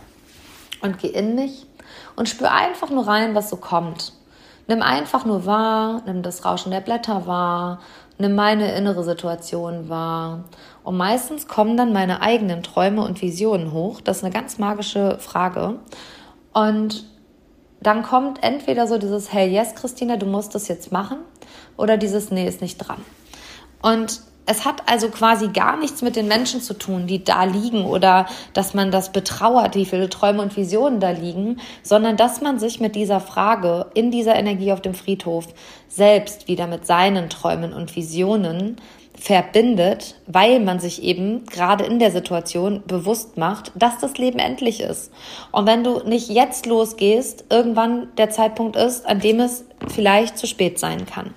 und 0.80 0.98
gehe 0.98 1.10
in 1.10 1.34
mich 1.34 1.66
und 2.16 2.28
spüre 2.28 2.50
einfach 2.50 2.90
nur 2.90 3.06
rein, 3.06 3.34
was 3.34 3.50
so 3.50 3.56
kommt. 3.56 4.12
Nimm 4.68 4.82
einfach 4.82 5.24
nur 5.24 5.46
wahr, 5.46 6.02
nimm 6.06 6.22
das 6.22 6.44
Rauschen 6.44 6.72
der 6.72 6.80
Blätter 6.80 7.26
wahr, 7.26 7.80
nimm 8.18 8.34
meine 8.34 8.74
innere 8.74 9.04
Situation 9.04 9.88
wahr. 9.88 10.44
Und 10.86 10.96
meistens 10.96 11.48
kommen 11.48 11.76
dann 11.76 11.92
meine 11.92 12.22
eigenen 12.22 12.62
Träume 12.62 13.04
und 13.04 13.20
Visionen 13.20 13.72
hoch. 13.72 14.00
Das 14.00 14.18
ist 14.18 14.24
eine 14.24 14.32
ganz 14.32 14.58
magische 14.58 15.18
Frage. 15.18 15.80
Und 16.52 17.04
dann 17.80 18.04
kommt 18.04 18.44
entweder 18.44 18.86
so 18.86 18.96
dieses 18.96 19.32
Hey, 19.32 19.52
yes, 19.52 19.74
Christina, 19.74 20.16
du 20.16 20.26
musst 20.26 20.54
das 20.54 20.68
jetzt 20.68 20.92
machen, 20.92 21.18
oder 21.76 21.96
dieses 21.96 22.30
Nee, 22.30 22.46
ist 22.46 22.60
nicht 22.60 22.78
dran. 22.78 22.98
Und 23.82 24.20
es 24.46 24.64
hat 24.64 24.88
also 24.88 25.08
quasi 25.08 25.48
gar 25.48 25.76
nichts 25.76 26.02
mit 26.02 26.14
den 26.14 26.28
Menschen 26.28 26.60
zu 26.60 26.74
tun, 26.74 27.08
die 27.08 27.24
da 27.24 27.42
liegen 27.42 27.84
oder 27.84 28.26
dass 28.52 28.72
man 28.72 28.92
das 28.92 29.10
betrauert, 29.10 29.74
wie 29.74 29.86
viele 29.86 30.08
Träume 30.08 30.40
und 30.40 30.56
Visionen 30.56 31.00
da 31.00 31.10
liegen, 31.10 31.58
sondern 31.82 32.16
dass 32.16 32.40
man 32.40 32.60
sich 32.60 32.78
mit 32.78 32.94
dieser 32.94 33.18
Frage 33.18 33.86
in 33.94 34.12
dieser 34.12 34.36
Energie 34.36 34.70
auf 34.70 34.82
dem 34.82 34.94
Friedhof 34.94 35.48
selbst 35.88 36.46
wieder 36.46 36.68
mit 36.68 36.86
seinen 36.86 37.28
Träumen 37.28 37.72
und 37.72 37.96
Visionen 37.96 38.76
verbindet, 39.18 40.14
weil 40.26 40.60
man 40.60 40.78
sich 40.78 41.02
eben 41.02 41.46
gerade 41.46 41.84
in 41.84 41.98
der 41.98 42.10
Situation 42.10 42.82
bewusst 42.86 43.36
macht, 43.36 43.72
dass 43.74 43.98
das 43.98 44.18
Leben 44.18 44.38
endlich 44.38 44.80
ist. 44.80 45.10
Und 45.52 45.66
wenn 45.66 45.84
du 45.84 46.00
nicht 46.06 46.28
jetzt 46.28 46.66
losgehst, 46.66 47.44
irgendwann 47.50 48.08
der 48.16 48.30
Zeitpunkt 48.30 48.76
ist, 48.76 49.06
an 49.06 49.20
dem 49.20 49.40
es 49.40 49.64
vielleicht 49.88 50.38
zu 50.38 50.46
spät 50.46 50.78
sein 50.78 51.06
kann. 51.06 51.34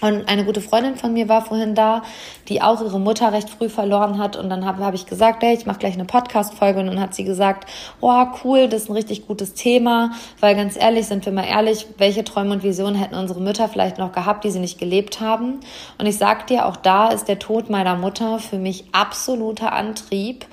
Und 0.00 0.28
eine 0.28 0.44
gute 0.44 0.60
Freundin 0.60 0.96
von 0.96 1.12
mir 1.12 1.28
war 1.28 1.44
vorhin 1.44 1.74
da, 1.74 2.02
die 2.48 2.62
auch 2.62 2.80
ihre 2.80 2.98
Mutter 2.98 3.32
recht 3.32 3.50
früh 3.50 3.68
verloren 3.68 4.18
hat. 4.18 4.36
Und 4.36 4.48
dann 4.48 4.64
habe 4.64 4.84
hab 4.84 4.94
ich 4.94 5.06
gesagt, 5.06 5.42
hey, 5.42 5.54
ich 5.54 5.66
mache 5.66 5.78
gleich 5.78 5.94
eine 5.94 6.06
Podcast-Folge. 6.06 6.80
Und 6.80 6.86
dann 6.86 7.00
hat 7.00 7.14
sie 7.14 7.24
gesagt, 7.24 7.68
oh, 8.00 8.24
cool, 8.42 8.68
das 8.68 8.84
ist 8.84 8.88
ein 8.88 8.94
richtig 8.94 9.26
gutes 9.26 9.54
Thema. 9.54 10.12
Weil 10.40 10.56
ganz 10.56 10.76
ehrlich, 10.76 11.06
sind 11.06 11.26
wir 11.26 11.32
mal 11.32 11.44
ehrlich, 11.44 11.86
welche 11.98 12.24
Träume 12.24 12.52
und 12.52 12.62
Visionen 12.62 12.94
hätten 12.94 13.14
unsere 13.14 13.40
Mütter 13.40 13.68
vielleicht 13.68 13.98
noch 13.98 14.12
gehabt, 14.12 14.44
die 14.44 14.50
sie 14.50 14.58
nicht 14.58 14.78
gelebt 14.78 15.20
haben? 15.20 15.60
Und 15.98 16.06
ich 16.06 16.16
sag 16.16 16.46
dir, 16.46 16.66
auch 16.66 16.76
da 16.76 17.08
ist 17.08 17.28
der 17.28 17.38
Tod 17.38 17.68
meiner 17.68 17.96
Mutter 17.96 18.38
für 18.38 18.58
mich 18.58 18.84
absoluter 18.92 19.72
Antrieb, 19.72 20.46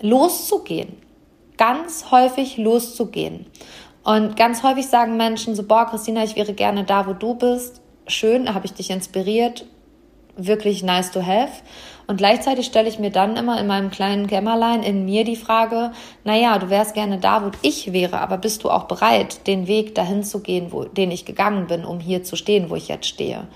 loszugehen. 0.00 0.96
Ganz 1.56 2.10
häufig 2.10 2.56
loszugehen. 2.56 3.46
Und 4.04 4.36
ganz 4.36 4.62
häufig 4.62 4.86
sagen 4.86 5.16
Menschen 5.16 5.54
so, 5.54 5.64
boah, 5.64 5.86
Christina, 5.86 6.24
ich 6.24 6.34
wäre 6.34 6.52
gerne 6.52 6.84
da, 6.84 7.06
wo 7.06 7.12
du 7.12 7.34
bist 7.34 7.80
schön, 8.08 8.52
habe 8.54 8.66
ich 8.66 8.72
dich 8.72 8.90
inspiriert, 8.90 9.64
wirklich 10.36 10.82
nice 10.82 11.10
to 11.10 11.24
have. 11.24 11.52
Und 12.06 12.16
gleichzeitig 12.16 12.64
stelle 12.64 12.88
ich 12.88 12.98
mir 12.98 13.10
dann 13.10 13.36
immer 13.36 13.60
in 13.60 13.66
meinem 13.66 13.90
kleinen 13.90 14.28
Kämmerlein 14.28 14.82
in 14.82 15.04
mir 15.04 15.24
die 15.24 15.36
Frage, 15.36 15.92
naja, 16.24 16.58
du 16.58 16.70
wärst 16.70 16.94
gerne 16.94 17.18
da, 17.18 17.44
wo 17.44 17.50
ich 17.60 17.92
wäre, 17.92 18.20
aber 18.20 18.38
bist 18.38 18.64
du 18.64 18.70
auch 18.70 18.84
bereit, 18.84 19.46
den 19.46 19.66
Weg 19.66 19.94
dahin 19.94 20.22
zu 20.22 20.40
gehen, 20.40 20.72
wo, 20.72 20.84
den 20.84 21.10
ich 21.10 21.26
gegangen 21.26 21.66
bin, 21.66 21.84
um 21.84 22.00
hier 22.00 22.24
zu 22.24 22.36
stehen, 22.36 22.70
wo 22.70 22.76
ich 22.76 22.88
jetzt 22.88 23.08
stehe? 23.08 23.46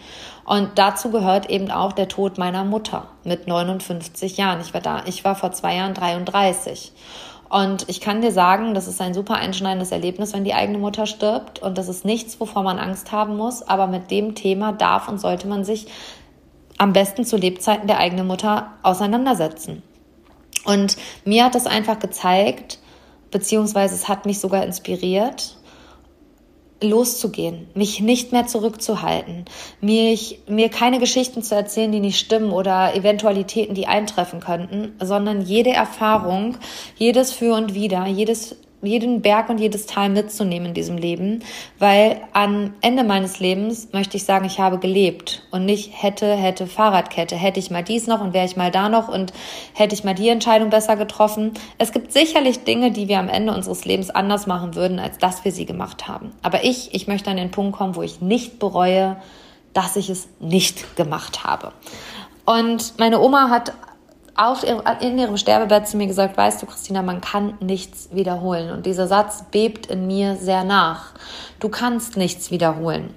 Und 0.44 0.72
dazu 0.74 1.10
gehört 1.10 1.48
eben 1.48 1.70
auch 1.70 1.92
der 1.92 2.08
Tod 2.08 2.36
meiner 2.36 2.64
Mutter 2.64 3.06
mit 3.24 3.46
59 3.46 4.36
Jahren. 4.36 4.60
Ich 4.60 4.74
war 4.74 4.82
da, 4.82 5.02
ich 5.06 5.24
war 5.24 5.34
vor 5.34 5.52
zwei 5.52 5.76
Jahren 5.76 5.94
33. 5.94 6.92
Und 7.52 7.86
ich 7.90 8.00
kann 8.00 8.22
dir 8.22 8.32
sagen, 8.32 8.72
das 8.72 8.88
ist 8.88 8.98
ein 9.02 9.12
super 9.12 9.34
einschneidendes 9.34 9.92
Erlebnis, 9.92 10.32
wenn 10.32 10.42
die 10.42 10.54
eigene 10.54 10.78
Mutter 10.78 11.04
stirbt. 11.04 11.58
Und 11.58 11.76
das 11.76 11.90
ist 11.90 12.02
nichts, 12.02 12.40
wovor 12.40 12.62
man 12.62 12.78
Angst 12.78 13.12
haben 13.12 13.36
muss. 13.36 13.60
Aber 13.60 13.86
mit 13.88 14.10
dem 14.10 14.34
Thema 14.34 14.72
darf 14.72 15.06
und 15.06 15.20
sollte 15.20 15.46
man 15.46 15.62
sich 15.62 15.86
am 16.78 16.94
besten 16.94 17.26
zu 17.26 17.36
Lebzeiten 17.36 17.88
der 17.88 17.98
eigenen 17.98 18.26
Mutter 18.26 18.68
auseinandersetzen. 18.82 19.82
Und 20.64 20.96
mir 21.26 21.44
hat 21.44 21.54
das 21.54 21.66
einfach 21.66 21.98
gezeigt, 21.98 22.78
beziehungsweise 23.30 23.96
es 23.96 24.08
hat 24.08 24.24
mich 24.24 24.40
sogar 24.40 24.64
inspiriert, 24.64 25.58
loszugehen, 26.82 27.66
mich 27.74 28.00
nicht 28.00 28.32
mehr 28.32 28.46
zurückzuhalten, 28.46 29.44
mich, 29.80 30.40
mir 30.48 30.68
keine 30.68 30.98
Geschichten 30.98 31.42
zu 31.42 31.54
erzählen, 31.54 31.92
die 31.92 32.00
nicht 32.00 32.18
stimmen 32.18 32.52
oder 32.52 32.94
Eventualitäten, 32.94 33.74
die 33.74 33.86
eintreffen 33.86 34.40
könnten, 34.40 34.92
sondern 35.00 35.42
jede 35.42 35.70
Erfahrung, 35.70 36.56
jedes 36.96 37.32
Für 37.32 37.54
und 37.54 37.74
Wider, 37.74 38.06
jedes 38.06 38.56
jeden 38.82 39.22
Berg 39.22 39.48
und 39.48 39.58
jedes 39.58 39.86
Tal 39.86 40.08
mitzunehmen 40.08 40.68
in 40.68 40.74
diesem 40.74 40.96
Leben, 40.96 41.42
weil 41.78 42.20
am 42.32 42.74
Ende 42.80 43.04
meines 43.04 43.40
Lebens 43.40 43.92
möchte 43.92 44.16
ich 44.16 44.24
sagen, 44.24 44.44
ich 44.44 44.58
habe 44.58 44.78
gelebt 44.78 45.42
und 45.50 45.64
nicht 45.64 45.90
hätte, 46.02 46.34
hätte 46.34 46.66
Fahrradkette, 46.66 47.36
hätte 47.36 47.60
ich 47.60 47.70
mal 47.70 47.84
dies 47.84 48.06
noch 48.06 48.20
und 48.20 48.34
wäre 48.34 48.46
ich 48.46 48.56
mal 48.56 48.70
da 48.70 48.88
noch 48.88 49.08
und 49.08 49.32
hätte 49.74 49.94
ich 49.94 50.04
mal 50.04 50.14
die 50.14 50.28
Entscheidung 50.28 50.70
besser 50.70 50.96
getroffen. 50.96 51.52
Es 51.78 51.92
gibt 51.92 52.12
sicherlich 52.12 52.64
Dinge, 52.64 52.90
die 52.90 53.08
wir 53.08 53.18
am 53.18 53.28
Ende 53.28 53.54
unseres 53.54 53.84
Lebens 53.84 54.10
anders 54.10 54.46
machen 54.46 54.74
würden, 54.74 54.98
als 54.98 55.18
dass 55.18 55.44
wir 55.44 55.52
sie 55.52 55.66
gemacht 55.66 56.08
haben. 56.08 56.32
Aber 56.42 56.64
ich, 56.64 56.94
ich 56.94 57.06
möchte 57.06 57.30
an 57.30 57.36
den 57.36 57.50
Punkt 57.50 57.76
kommen, 57.76 57.96
wo 57.96 58.02
ich 58.02 58.20
nicht 58.20 58.58
bereue, 58.58 59.16
dass 59.72 59.96
ich 59.96 60.10
es 60.10 60.28
nicht 60.40 60.96
gemacht 60.96 61.44
habe. 61.44 61.72
Und 62.44 62.98
meine 62.98 63.20
Oma 63.20 63.48
hat 63.48 63.72
auf, 64.36 64.64
in 64.64 65.18
ihrem 65.18 65.36
Sterbebett 65.36 65.86
zu 65.86 65.96
mir 65.96 66.06
gesagt, 66.06 66.36
weißt 66.36 66.62
du, 66.62 66.66
Christina, 66.66 67.02
man 67.02 67.20
kann 67.20 67.54
nichts 67.60 68.08
wiederholen. 68.12 68.70
Und 68.70 68.86
dieser 68.86 69.06
Satz 69.06 69.44
bebt 69.50 69.86
in 69.86 70.06
mir 70.06 70.36
sehr 70.36 70.64
nach. 70.64 71.12
Du 71.60 71.68
kannst 71.68 72.16
nichts 72.16 72.50
wiederholen. 72.50 73.14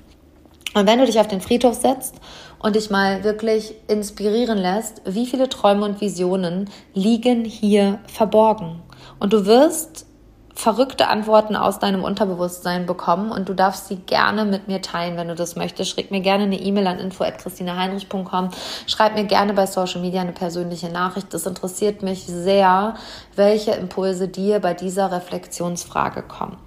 Und 0.73 0.87
wenn 0.87 0.99
du 0.99 1.05
dich 1.05 1.19
auf 1.19 1.27
den 1.27 1.39
Friedhof 1.39 1.75
setzt 1.75 2.15
und 2.59 2.75
dich 2.75 2.89
mal 2.89 3.23
wirklich 3.23 3.75
inspirieren 3.87 4.57
lässt, 4.57 5.01
wie 5.05 5.25
viele 5.25 5.47
Träume 5.47 5.85
und 5.85 6.01
Visionen 6.01 6.69
liegen 6.93 7.45
hier 7.45 7.99
verborgen. 8.07 8.81
Und 9.19 9.31
du 9.31 9.45
wirst 9.45 10.04
verrückte 10.55 11.09
Antworten 11.09 11.55
aus 11.55 11.79
deinem 11.79 12.03
Unterbewusstsein 12.03 12.85
bekommen 12.85 13.31
und 13.31 13.49
du 13.49 13.53
darfst 13.53 13.87
sie 13.87 13.97
gerne 13.97 14.45
mit 14.45 14.67
mir 14.67 14.81
teilen, 14.81 15.17
wenn 15.17 15.27
du 15.27 15.35
das 15.35 15.55
möchtest. 15.55 15.91
Schreib 15.91 16.11
mir 16.11 16.21
gerne 16.21 16.45
eine 16.45 16.59
E-Mail 16.59 16.87
an 16.87 16.99
info@christinaheinrich.com. 16.99 18.49
Schreib 18.87 19.15
mir 19.15 19.25
gerne 19.25 19.53
bei 19.53 19.65
Social 19.67 20.01
Media 20.01 20.21
eine 20.21 20.31
persönliche 20.31 20.89
Nachricht. 20.89 21.33
Das 21.33 21.45
interessiert 21.45 22.01
mich 22.01 22.25
sehr, 22.25 22.95
welche 23.35 23.71
Impulse 23.71 24.29
dir 24.29 24.59
bei 24.59 24.73
dieser 24.73 25.11
Reflexionsfrage 25.11 26.23
kommen. 26.23 26.57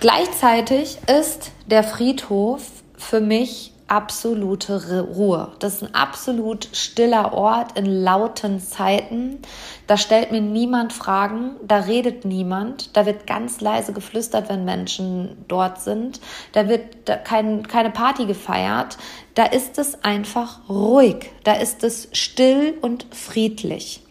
Gleichzeitig 0.00 0.98
ist 1.06 1.52
der 1.66 1.82
Friedhof 1.82 2.62
für 2.96 3.20
mich 3.20 3.73
absolute 3.88 5.02
Ruhe. 5.02 5.52
Das 5.58 5.74
ist 5.74 5.82
ein 5.82 5.94
absolut 5.94 6.68
stiller 6.72 7.32
Ort 7.32 7.78
in 7.78 7.86
lauten 7.86 8.60
Zeiten. 8.60 9.38
Da 9.86 9.96
stellt 9.96 10.32
mir 10.32 10.40
niemand 10.40 10.92
Fragen, 10.92 11.56
da 11.62 11.78
redet 11.78 12.24
niemand, 12.24 12.96
da 12.96 13.06
wird 13.06 13.26
ganz 13.26 13.60
leise 13.60 13.92
geflüstert, 13.92 14.48
wenn 14.48 14.64
Menschen 14.64 15.36
dort 15.48 15.80
sind. 15.80 16.20
Da 16.52 16.68
wird 16.68 17.06
kein, 17.24 17.66
keine 17.68 17.90
Party 17.90 18.26
gefeiert. 18.26 18.96
Da 19.34 19.44
ist 19.44 19.78
es 19.78 20.02
einfach 20.04 20.68
ruhig. 20.68 21.30
Da 21.42 21.54
ist 21.54 21.82
es 21.84 22.08
still 22.12 22.78
und 22.80 23.06
friedlich. 23.10 24.03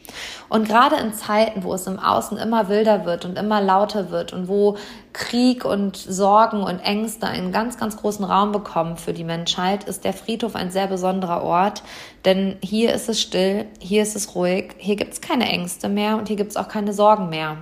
Und 0.50 0.68
gerade 0.68 0.96
in 0.98 1.14
Zeiten, 1.14 1.64
wo 1.64 1.74
es 1.74 1.88
im 1.88 2.00
Außen 2.00 2.38
immer 2.38 2.70
wilder 2.70 3.06
wird 3.06 3.26
und 3.26 3.38
immer 3.38 3.62
lauter 3.62 4.12
wird 4.12 4.34
und 4.34 4.48
wo 4.48 4.78
Krieg 5.14 5.66
und 5.66 5.98
Sorgen 5.98 6.64
und 6.64 6.80
Ängste 6.80 7.28
einen 7.28 7.52
ganz, 7.52 7.78
ganz 7.78 7.98
großen 7.98 8.26
Raum 8.26 8.52
bekommen 8.52 8.98
für 8.98 9.14
die 9.14 9.24
Menschheit, 9.24 9.84
ist 9.84 10.04
der 10.04 10.14
Friedhof 10.14 10.56
ein 10.56 10.72
sehr 10.72 10.88
besonderer 10.88 11.44
Ort. 11.44 11.84
Denn 12.26 12.58
hier 12.64 12.94
ist 12.94 13.10
es 13.10 13.22
still, 13.22 13.66
hier 13.80 14.04
ist 14.04 14.16
es 14.16 14.36
ruhig, 14.36 14.76
hier 14.78 14.96
gibt 14.96 15.14
es 15.14 15.22
keine 15.22 15.50
Ängste 15.50 15.90
mehr 15.90 16.18
und 16.18 16.28
hier 16.28 16.38
gibt 16.38 16.52
es 16.52 16.58
auch 16.58 16.68
keine 16.68 16.94
Sorgen 16.94 17.30
mehr. 17.30 17.58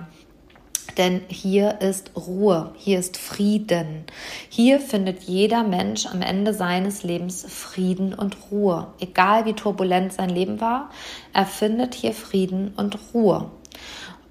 Denn 0.98 1.22
hier 1.28 1.80
ist 1.80 2.10
Ruhe, 2.16 2.72
hier 2.76 2.98
ist 2.98 3.16
Frieden. 3.16 4.04
Hier 4.48 4.78
findet 4.78 5.22
jeder 5.22 5.62
Mensch 5.62 6.06
am 6.06 6.22
Ende 6.22 6.52
seines 6.52 7.02
Lebens 7.02 7.46
Frieden 7.48 8.12
und 8.14 8.36
Ruhe. 8.50 8.88
Egal 9.00 9.46
wie 9.46 9.54
turbulent 9.54 10.12
sein 10.12 10.30
Leben 10.30 10.60
war, 10.60 10.90
er 11.32 11.46
findet 11.46 11.94
hier 11.94 12.12
Frieden 12.12 12.72
und 12.76 12.98
Ruhe. 13.14 13.50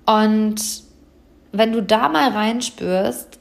Und 0.06 0.62
wenn 1.52 1.72
du 1.72 1.82
da 1.82 2.10
mal 2.10 2.30
reinspürst, 2.30 3.40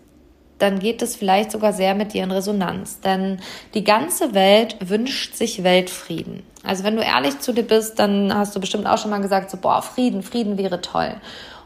dann 0.59 0.79
geht 0.79 1.01
es 1.03 1.16
vielleicht 1.16 1.53
sogar 1.53 1.73
sehr 1.73 1.94
mit 1.94 2.12
dir 2.12 2.23
in 2.23 2.31
Resonanz. 2.31 3.01
Denn 3.01 3.40
die 3.75 3.85
ganze 3.85 4.35
Welt 4.35 4.77
wünscht 4.81 5.35
sich 5.35 5.62
Weltfrieden. 5.64 6.42
Also 6.62 6.85
wenn 6.85 6.96
du 6.96 7.03
ehrlich 7.03 7.38
zu 7.40 7.53
dir 7.53 7.62
bist, 7.62 7.99
dann 7.99 8.35
hast 8.35 8.55
du 8.55 8.61
bestimmt 8.61 8.87
auch 8.87 8.99
schon 8.99 9.11
mal 9.11 9.23
gesagt, 9.23 9.51
so, 9.51 9.57
boah, 9.57 9.81
Frieden, 9.83 10.23
Frieden 10.23 10.59
wäre 10.59 10.81
toll. 10.81 11.14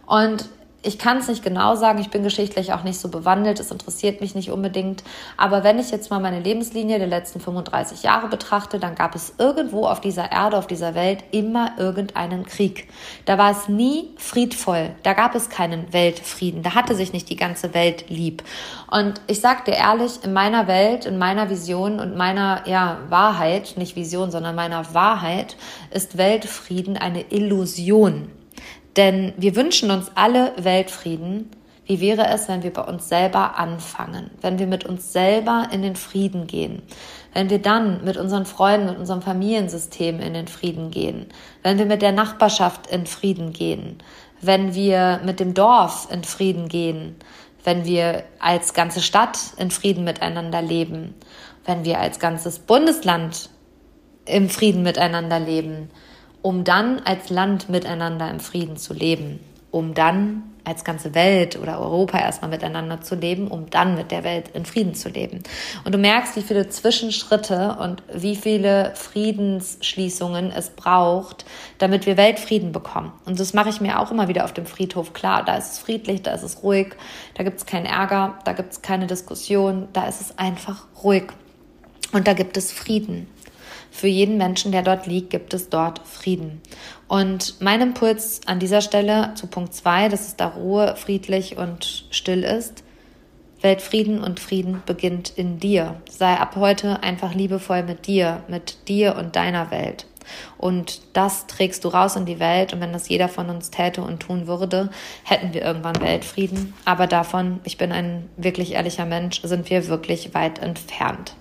Und 0.06 0.48
ich 0.84 0.98
kann 0.98 1.18
es 1.18 1.28
nicht 1.28 1.42
genau 1.42 1.74
sagen, 1.76 1.98
ich 1.98 2.10
bin 2.10 2.22
geschichtlich 2.22 2.72
auch 2.72 2.82
nicht 2.82 3.00
so 3.00 3.08
bewandelt, 3.08 3.58
es 3.58 3.70
interessiert 3.70 4.20
mich 4.20 4.34
nicht 4.34 4.50
unbedingt. 4.50 5.02
Aber 5.36 5.64
wenn 5.64 5.78
ich 5.78 5.90
jetzt 5.90 6.10
mal 6.10 6.20
meine 6.20 6.40
Lebenslinie 6.40 6.98
der 6.98 7.06
letzten 7.06 7.40
35 7.40 8.02
Jahre 8.02 8.28
betrachte, 8.28 8.78
dann 8.78 8.94
gab 8.94 9.14
es 9.14 9.34
irgendwo 9.38 9.86
auf 9.86 10.00
dieser 10.00 10.30
Erde, 10.30 10.58
auf 10.58 10.66
dieser 10.66 10.94
Welt 10.94 11.24
immer 11.30 11.72
irgendeinen 11.78 12.44
Krieg. 12.44 12.88
Da 13.24 13.38
war 13.38 13.50
es 13.50 13.68
nie 13.68 14.10
friedvoll, 14.16 14.90
da 15.02 15.14
gab 15.14 15.34
es 15.34 15.48
keinen 15.48 15.92
Weltfrieden, 15.92 16.62
da 16.62 16.74
hatte 16.74 16.94
sich 16.94 17.12
nicht 17.12 17.30
die 17.30 17.36
ganze 17.36 17.72
Welt 17.72 18.04
lieb. 18.08 18.42
Und 18.90 19.20
ich 19.26 19.40
sag 19.40 19.64
dir 19.64 19.74
ehrlich, 19.74 20.22
in 20.22 20.32
meiner 20.32 20.66
Welt, 20.66 21.06
in 21.06 21.18
meiner 21.18 21.48
Vision 21.48 21.98
und 21.98 22.16
meiner 22.16 22.62
ja, 22.66 22.98
Wahrheit, 23.08 23.74
nicht 23.76 23.96
Vision, 23.96 24.30
sondern 24.30 24.54
meiner 24.54 24.94
Wahrheit, 24.94 25.56
ist 25.90 26.18
Weltfrieden 26.18 26.96
eine 26.96 27.32
Illusion. 27.32 28.30
Denn 28.96 29.32
wir 29.36 29.56
wünschen 29.56 29.90
uns 29.90 30.10
alle 30.14 30.52
Weltfrieden. 30.56 31.50
Wie 31.86 32.00
wäre 32.00 32.28
es, 32.28 32.48
wenn 32.48 32.62
wir 32.62 32.72
bei 32.72 32.82
uns 32.82 33.08
selber 33.08 33.58
anfangen, 33.58 34.30
wenn 34.40 34.58
wir 34.58 34.66
mit 34.66 34.84
uns 34.86 35.12
selber 35.12 35.68
in 35.70 35.82
den 35.82 35.96
Frieden 35.96 36.46
gehen, 36.46 36.80
wenn 37.34 37.50
wir 37.50 37.58
dann 37.58 38.02
mit 38.04 38.16
unseren 38.16 38.46
Freunden, 38.46 38.86
mit 38.86 38.98
unserem 38.98 39.20
Familiensystem 39.20 40.18
in 40.20 40.32
den 40.32 40.48
Frieden 40.48 40.90
gehen, 40.90 41.26
wenn 41.62 41.76
wir 41.76 41.84
mit 41.84 42.00
der 42.00 42.12
Nachbarschaft 42.12 42.86
in 42.86 43.04
Frieden 43.04 43.52
gehen, 43.52 43.98
wenn 44.40 44.74
wir 44.74 45.20
mit 45.24 45.40
dem 45.40 45.52
Dorf 45.52 46.08
in 46.10 46.24
Frieden 46.24 46.68
gehen, 46.68 47.16
wenn 47.64 47.84
wir 47.84 48.24
als 48.38 48.72
ganze 48.72 49.02
Stadt 49.02 49.38
in 49.58 49.70
Frieden 49.70 50.04
miteinander 50.04 50.62
leben, 50.62 51.14
wenn 51.66 51.84
wir 51.84 51.98
als 51.98 52.18
ganzes 52.18 52.58
Bundesland 52.58 53.50
im 54.26 54.48
Frieden 54.48 54.82
miteinander 54.82 55.40
leben, 55.40 55.90
um 56.44 56.62
dann 56.62 57.00
als 57.06 57.30
Land 57.30 57.70
miteinander 57.70 58.30
im 58.30 58.38
Frieden 58.38 58.76
zu 58.76 58.92
leben, 58.92 59.40
um 59.70 59.94
dann 59.94 60.42
als 60.62 60.84
ganze 60.84 61.14
Welt 61.14 61.58
oder 61.58 61.80
Europa 61.80 62.18
erstmal 62.18 62.50
miteinander 62.50 63.00
zu 63.00 63.14
leben, 63.14 63.48
um 63.48 63.70
dann 63.70 63.94
mit 63.94 64.10
der 64.10 64.24
Welt 64.24 64.48
in 64.52 64.66
Frieden 64.66 64.94
zu 64.94 65.08
leben. 65.08 65.42
Und 65.84 65.94
du 65.94 65.98
merkst, 65.98 66.36
wie 66.36 66.42
viele 66.42 66.68
Zwischenschritte 66.68 67.78
und 67.80 68.02
wie 68.12 68.36
viele 68.36 68.92
Friedensschließungen 68.94 70.50
es 70.50 70.68
braucht, 70.68 71.46
damit 71.78 72.04
wir 72.04 72.18
Weltfrieden 72.18 72.72
bekommen. 72.72 73.12
Und 73.24 73.40
das 73.40 73.54
mache 73.54 73.70
ich 73.70 73.80
mir 73.80 73.98
auch 73.98 74.10
immer 74.10 74.28
wieder 74.28 74.44
auf 74.44 74.52
dem 74.52 74.66
Friedhof 74.66 75.14
klar. 75.14 75.46
Da 75.46 75.56
ist 75.56 75.72
es 75.72 75.78
friedlich, 75.78 76.20
da 76.20 76.32
ist 76.34 76.42
es 76.42 76.62
ruhig, 76.62 76.94
da 77.36 77.42
gibt 77.42 77.56
es 77.56 77.64
keinen 77.64 77.86
Ärger, 77.86 78.38
da 78.44 78.52
gibt 78.52 78.70
es 78.70 78.82
keine 78.82 79.06
Diskussion, 79.06 79.88
da 79.94 80.06
ist 80.06 80.20
es 80.20 80.38
einfach 80.38 80.84
ruhig. 81.02 81.24
Und 82.12 82.28
da 82.28 82.34
gibt 82.34 82.58
es 82.58 82.70
Frieden. 82.70 83.28
Für 83.94 84.08
jeden 84.08 84.38
Menschen, 84.38 84.72
der 84.72 84.82
dort 84.82 85.06
liegt, 85.06 85.30
gibt 85.30 85.54
es 85.54 85.68
dort 85.68 86.00
Frieden. 86.00 86.60
Und 87.06 87.54
mein 87.60 87.80
Impuls 87.80 88.40
an 88.44 88.58
dieser 88.58 88.80
Stelle 88.80 89.30
zu 89.36 89.46
Punkt 89.46 89.72
zwei, 89.72 90.08
dass 90.08 90.26
es 90.26 90.34
da 90.34 90.48
Ruhe, 90.48 90.96
friedlich 90.96 91.58
und 91.58 92.06
still 92.10 92.42
ist. 92.42 92.82
Weltfrieden 93.60 94.20
und 94.20 94.40
Frieden 94.40 94.82
beginnt 94.84 95.32
in 95.36 95.60
dir. 95.60 96.02
Sei 96.10 96.34
ab 96.34 96.56
heute 96.56 97.04
einfach 97.04 97.34
liebevoll 97.34 97.84
mit 97.84 98.08
dir, 98.08 98.42
mit 98.48 98.88
dir 98.88 99.14
und 99.14 99.36
deiner 99.36 99.70
Welt. 99.70 100.06
Und 100.58 101.00
das 101.12 101.46
trägst 101.46 101.84
du 101.84 101.88
raus 101.88 102.16
in 102.16 102.26
die 102.26 102.40
Welt. 102.40 102.72
Und 102.72 102.80
wenn 102.80 102.92
das 102.92 103.08
jeder 103.08 103.28
von 103.28 103.48
uns 103.48 103.70
täte 103.70 104.02
und 104.02 104.18
tun 104.18 104.48
würde, 104.48 104.90
hätten 105.22 105.54
wir 105.54 105.62
irgendwann 105.62 106.00
Weltfrieden. 106.00 106.74
Aber 106.84 107.06
davon, 107.06 107.60
ich 107.62 107.78
bin 107.78 107.92
ein 107.92 108.28
wirklich 108.36 108.72
ehrlicher 108.72 109.06
Mensch, 109.06 109.40
sind 109.44 109.70
wir 109.70 109.86
wirklich 109.86 110.34
weit 110.34 110.58
entfernt. 110.58 111.36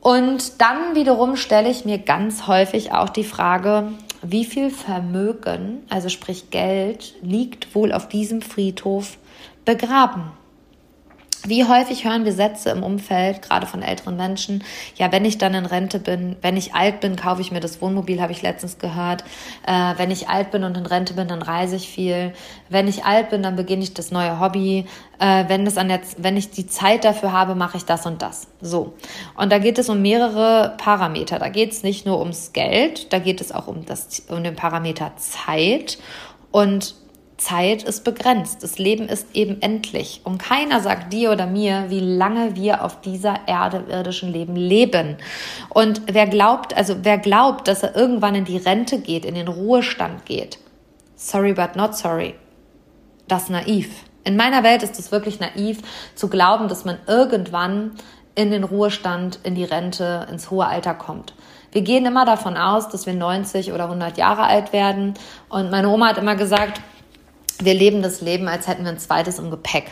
Und 0.00 0.60
dann 0.60 0.94
wiederum 0.94 1.36
stelle 1.36 1.68
ich 1.68 1.84
mir 1.84 1.98
ganz 1.98 2.46
häufig 2.46 2.92
auch 2.92 3.10
die 3.10 3.24
Frage, 3.24 3.92
wie 4.22 4.44
viel 4.44 4.70
Vermögen, 4.70 5.84
also 5.88 6.08
sprich 6.08 6.50
Geld, 6.50 7.14
liegt 7.22 7.74
wohl 7.74 7.92
auf 7.92 8.08
diesem 8.08 8.42
Friedhof 8.42 9.18
begraben? 9.64 10.32
Wie 11.46 11.64
häufig 11.66 12.04
hören 12.04 12.26
wir 12.26 12.32
Sätze 12.32 12.68
im 12.70 12.82
Umfeld, 12.82 13.40
gerade 13.40 13.66
von 13.66 13.82
älteren 13.82 14.16
Menschen, 14.16 14.62
ja, 14.96 15.10
wenn 15.10 15.24
ich 15.24 15.38
dann 15.38 15.54
in 15.54 15.64
Rente 15.64 15.98
bin, 15.98 16.36
wenn 16.42 16.56
ich 16.56 16.74
alt 16.74 17.00
bin, 17.00 17.16
kaufe 17.16 17.40
ich 17.40 17.50
mir 17.50 17.60
das 17.60 17.80
Wohnmobil, 17.80 18.20
habe 18.20 18.32
ich 18.32 18.42
letztens 18.42 18.78
gehört. 18.78 19.24
Äh, 19.66 19.94
wenn 19.96 20.10
ich 20.10 20.28
alt 20.28 20.50
bin 20.50 20.64
und 20.64 20.76
in 20.76 20.84
Rente 20.84 21.14
bin, 21.14 21.28
dann 21.28 21.40
reise 21.40 21.76
ich 21.76 21.88
viel. 21.88 22.34
Wenn 22.68 22.88
ich 22.88 23.04
alt 23.04 23.30
bin, 23.30 23.42
dann 23.42 23.56
beginne 23.56 23.82
ich 23.82 23.94
das 23.94 24.10
neue 24.10 24.38
Hobby. 24.38 24.84
Äh, 25.18 25.44
wenn, 25.48 25.64
das 25.64 25.78
an 25.78 25.88
der, 25.88 26.00
wenn 26.18 26.36
ich 26.36 26.50
die 26.50 26.66
Zeit 26.66 27.04
dafür 27.04 27.32
habe, 27.32 27.54
mache 27.54 27.78
ich 27.78 27.84
das 27.84 28.04
und 28.04 28.20
das. 28.20 28.48
So. 28.60 28.92
Und 29.34 29.50
da 29.50 29.58
geht 29.58 29.78
es 29.78 29.88
um 29.88 30.02
mehrere 30.02 30.74
Parameter. 30.76 31.38
Da 31.38 31.48
geht 31.48 31.72
es 31.72 31.82
nicht 31.82 32.04
nur 32.04 32.18
ums 32.18 32.52
Geld, 32.52 33.12
da 33.14 33.18
geht 33.18 33.40
es 33.40 33.50
auch 33.50 33.66
um, 33.66 33.86
das, 33.86 34.24
um 34.28 34.44
den 34.44 34.56
Parameter 34.56 35.12
Zeit. 35.16 35.98
Und 36.50 36.96
Zeit 37.40 37.82
ist 37.82 38.04
begrenzt. 38.04 38.62
Das 38.62 38.78
Leben 38.78 39.08
ist 39.08 39.34
eben 39.34 39.60
endlich. 39.62 40.20
Und 40.24 40.38
keiner 40.38 40.80
sagt 40.80 41.12
dir 41.12 41.32
oder 41.32 41.46
mir, 41.46 41.86
wie 41.88 42.00
lange 42.00 42.54
wir 42.54 42.84
auf 42.84 43.00
dieser 43.00 43.40
Erde 43.46 43.84
irdischen 43.88 44.32
Leben 44.32 44.54
leben. 44.54 45.16
Und 45.70 46.02
wer 46.06 46.26
glaubt, 46.26 46.76
also 46.76 46.96
wer 47.02 47.18
glaubt, 47.18 47.66
dass 47.66 47.82
er 47.82 47.96
irgendwann 47.96 48.34
in 48.34 48.44
die 48.44 48.58
Rente 48.58 49.00
geht, 49.00 49.24
in 49.24 49.34
den 49.34 49.48
Ruhestand 49.48 50.26
geht, 50.26 50.58
sorry 51.16 51.54
but 51.54 51.76
not 51.76 51.96
sorry, 51.96 52.34
das 53.26 53.44
ist 53.44 53.50
naiv. 53.50 53.88
In 54.24 54.36
meiner 54.36 54.62
Welt 54.62 54.82
ist 54.82 54.98
es 54.98 55.10
wirklich 55.10 55.40
naiv 55.40 55.78
zu 56.14 56.28
glauben, 56.28 56.68
dass 56.68 56.84
man 56.84 56.98
irgendwann 57.06 57.92
in 58.34 58.50
den 58.50 58.64
Ruhestand, 58.64 59.40
in 59.42 59.54
die 59.54 59.64
Rente, 59.64 60.26
ins 60.30 60.50
hohe 60.50 60.66
Alter 60.66 60.94
kommt. 60.94 61.34
Wir 61.72 61.82
gehen 61.82 62.04
immer 62.04 62.24
davon 62.24 62.56
aus, 62.56 62.88
dass 62.88 63.06
wir 63.06 63.14
90 63.14 63.72
oder 63.72 63.84
100 63.84 64.18
Jahre 64.18 64.42
alt 64.42 64.72
werden. 64.72 65.14
Und 65.48 65.70
meine 65.70 65.88
Oma 65.88 66.08
hat 66.08 66.18
immer 66.18 66.36
gesagt, 66.36 66.80
wir 67.64 67.74
leben 67.74 68.02
das 68.02 68.20
Leben, 68.20 68.48
als 68.48 68.66
hätten 68.66 68.84
wir 68.84 68.90
ein 68.90 68.98
zweites 68.98 69.38
im 69.38 69.50
Gepäck. 69.50 69.84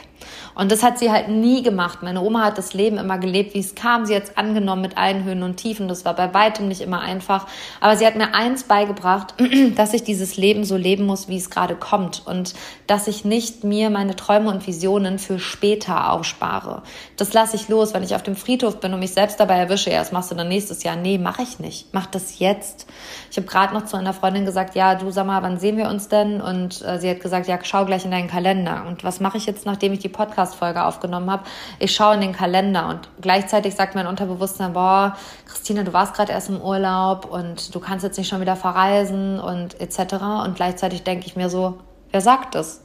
Und 0.54 0.72
das 0.72 0.83
hat 0.83 0.98
sie 0.98 1.11
halt 1.11 1.28
nie 1.28 1.62
gemacht. 1.62 2.02
Meine 2.02 2.20
Oma 2.20 2.44
hat 2.44 2.59
das 2.59 2.74
Leben 2.74 2.98
immer 2.98 3.18
gelebt, 3.18 3.54
wie 3.54 3.61
es 3.61 3.74
kam. 3.74 4.07
Sie 4.07 4.16
hat 4.16 4.24
es 4.24 4.37
angenommen 4.37 4.83
mit 4.83 4.98
allen 4.98 5.24
Höhen 5.24 5.42
und 5.42 5.57
Tiefen. 5.57 5.87
Das 5.87 6.04
war 6.04 6.14
bei 6.14 6.35
weitem 6.35 6.68
nicht 6.68 6.81
immer 6.81 7.00
einfach. 7.00 7.46
Aber 7.81 7.96
sie 7.96 8.07
hat 8.07 8.16
mir 8.16 8.35
eins 8.35 8.64
beigebracht, 8.64 9.35
dass 9.76 9.94
ich 9.94 10.02
dieses 10.02 10.37
Leben 10.37 10.64
so 10.64 10.76
leben 10.76 11.07
muss, 11.07 11.28
wie 11.28 11.37
es 11.37 11.50
gerade 11.50 11.76
kommt. 11.76 12.26
Und 12.26 12.54
dass 12.87 13.07
ich 13.07 13.24
nicht 13.24 13.62
mir 13.64 13.90
meine 13.90 14.16
Träume 14.16 14.50
und 14.50 14.66
Visionen 14.66 15.18
für 15.18 15.38
später 15.38 16.12
aufspare. 16.12 16.83
Das 17.16 17.33
lasse 17.33 17.57
ich 17.57 17.68
los, 17.68 17.94
wenn 17.94 18.02
ich 18.02 18.14
auf 18.14 18.22
dem 18.22 18.37
Friedhof 18.37 18.81
bin 18.81 18.92
und 18.92 19.00
mich 19.00 19.12
selbst 19.12 19.38
dabei 19.38 19.59
erwische. 19.59 19.90
Ja, 19.90 20.00
das 20.00 20.12
machst 20.12 20.31
du 20.31 20.35
dann 20.35 20.48
nächstes 20.48 20.83
Jahr. 20.83 20.96
Nee, 20.96 21.18
mache 21.18 21.42
ich 21.42 21.61
nicht. 21.61 21.88
Mach 21.92 22.07
das 22.07 22.38
jetzt. 22.38 22.87
Ich 23.31 23.37
habe 23.37 23.46
gerade 23.46 23.74
noch 23.74 23.85
zu 23.85 23.96
einer 23.96 24.12
Freundin 24.12 24.44
gesagt, 24.44 24.74
ja, 24.74 24.94
du 24.94 25.11
sag 25.11 25.26
mal, 25.26 25.42
wann 25.42 25.61
sehen 25.61 25.76
wir 25.76 25.88
uns 25.88 26.09
denn? 26.09 26.40
Und 26.40 26.83
äh, 26.83 26.98
sie 26.98 27.11
hat 27.11 27.20
gesagt, 27.20 27.46
ja, 27.46 27.59
schau 27.62 27.85
gleich 27.85 28.04
in 28.04 28.11
deinen 28.11 28.28
Kalender. 28.28 28.85
Und 28.87 29.04
was 29.04 29.20
mache 29.20 29.37
ich 29.37 29.46
jetzt, 29.46 29.66
nachdem 29.66 29.92
ich 29.92 30.00
die 30.00 30.08
Podcast 30.09 30.38
Podcast-Folge 30.38 30.85
aufgenommen 30.85 31.31
habe, 31.31 31.44
ich 31.79 31.94
schaue 31.94 32.14
in 32.14 32.21
den 32.21 32.33
Kalender 32.33 32.88
und 32.88 33.09
gleichzeitig 33.21 33.75
sagt 33.75 33.94
mein 33.94 34.07
Unterbewusstsein, 34.07 34.73
boah, 34.73 35.16
Christine, 35.47 35.85
du 35.85 35.92
warst 35.92 36.14
gerade 36.14 36.33
erst 36.33 36.49
im 36.49 36.61
Urlaub 36.61 37.27
und 37.27 37.75
du 37.75 37.81
kannst 37.81 38.05
jetzt 38.05 38.18
nicht 38.18 38.29
schon 38.29 38.40
wieder 38.40 38.57
verreisen 38.57 39.40
und 39.40 39.81
etc. 39.81 40.14
Und 40.44 40.55
gleichzeitig 40.55 41.03
denke 41.03 41.27
ich 41.27 41.37
mir 41.37 41.51
so, 41.51 41.79
wer 42.12 42.21
sagt 42.21 42.55
das? 42.55 42.83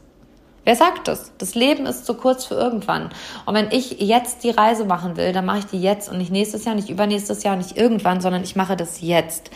Wer 0.66 0.76
sagt 0.78 1.10
das? 1.10 1.34
Das 1.38 1.56
Leben 1.56 1.86
ist 1.86 2.06
zu 2.06 2.14
kurz 2.14 2.46
für 2.46 2.56
irgendwann. 2.56 3.10
Und 3.46 3.54
wenn 3.54 3.70
ich 3.72 4.00
jetzt 4.00 4.46
die 4.46 4.50
Reise 4.50 4.86
machen 4.86 5.18
will, 5.18 5.34
dann 5.34 5.46
mache 5.46 5.60
ich 5.60 5.66
die 5.66 5.82
jetzt 5.82 6.10
und 6.10 6.18
nicht 6.18 6.32
nächstes 6.32 6.64
Jahr, 6.64 6.74
nicht 6.74 6.90
übernächstes 6.90 7.44
Jahr, 7.44 7.58
nicht 7.58 7.76
irgendwann, 7.76 8.22
sondern 8.22 8.44
ich 8.44 8.56
mache 8.56 8.78
das 8.78 9.02
jetzt. 9.02 9.52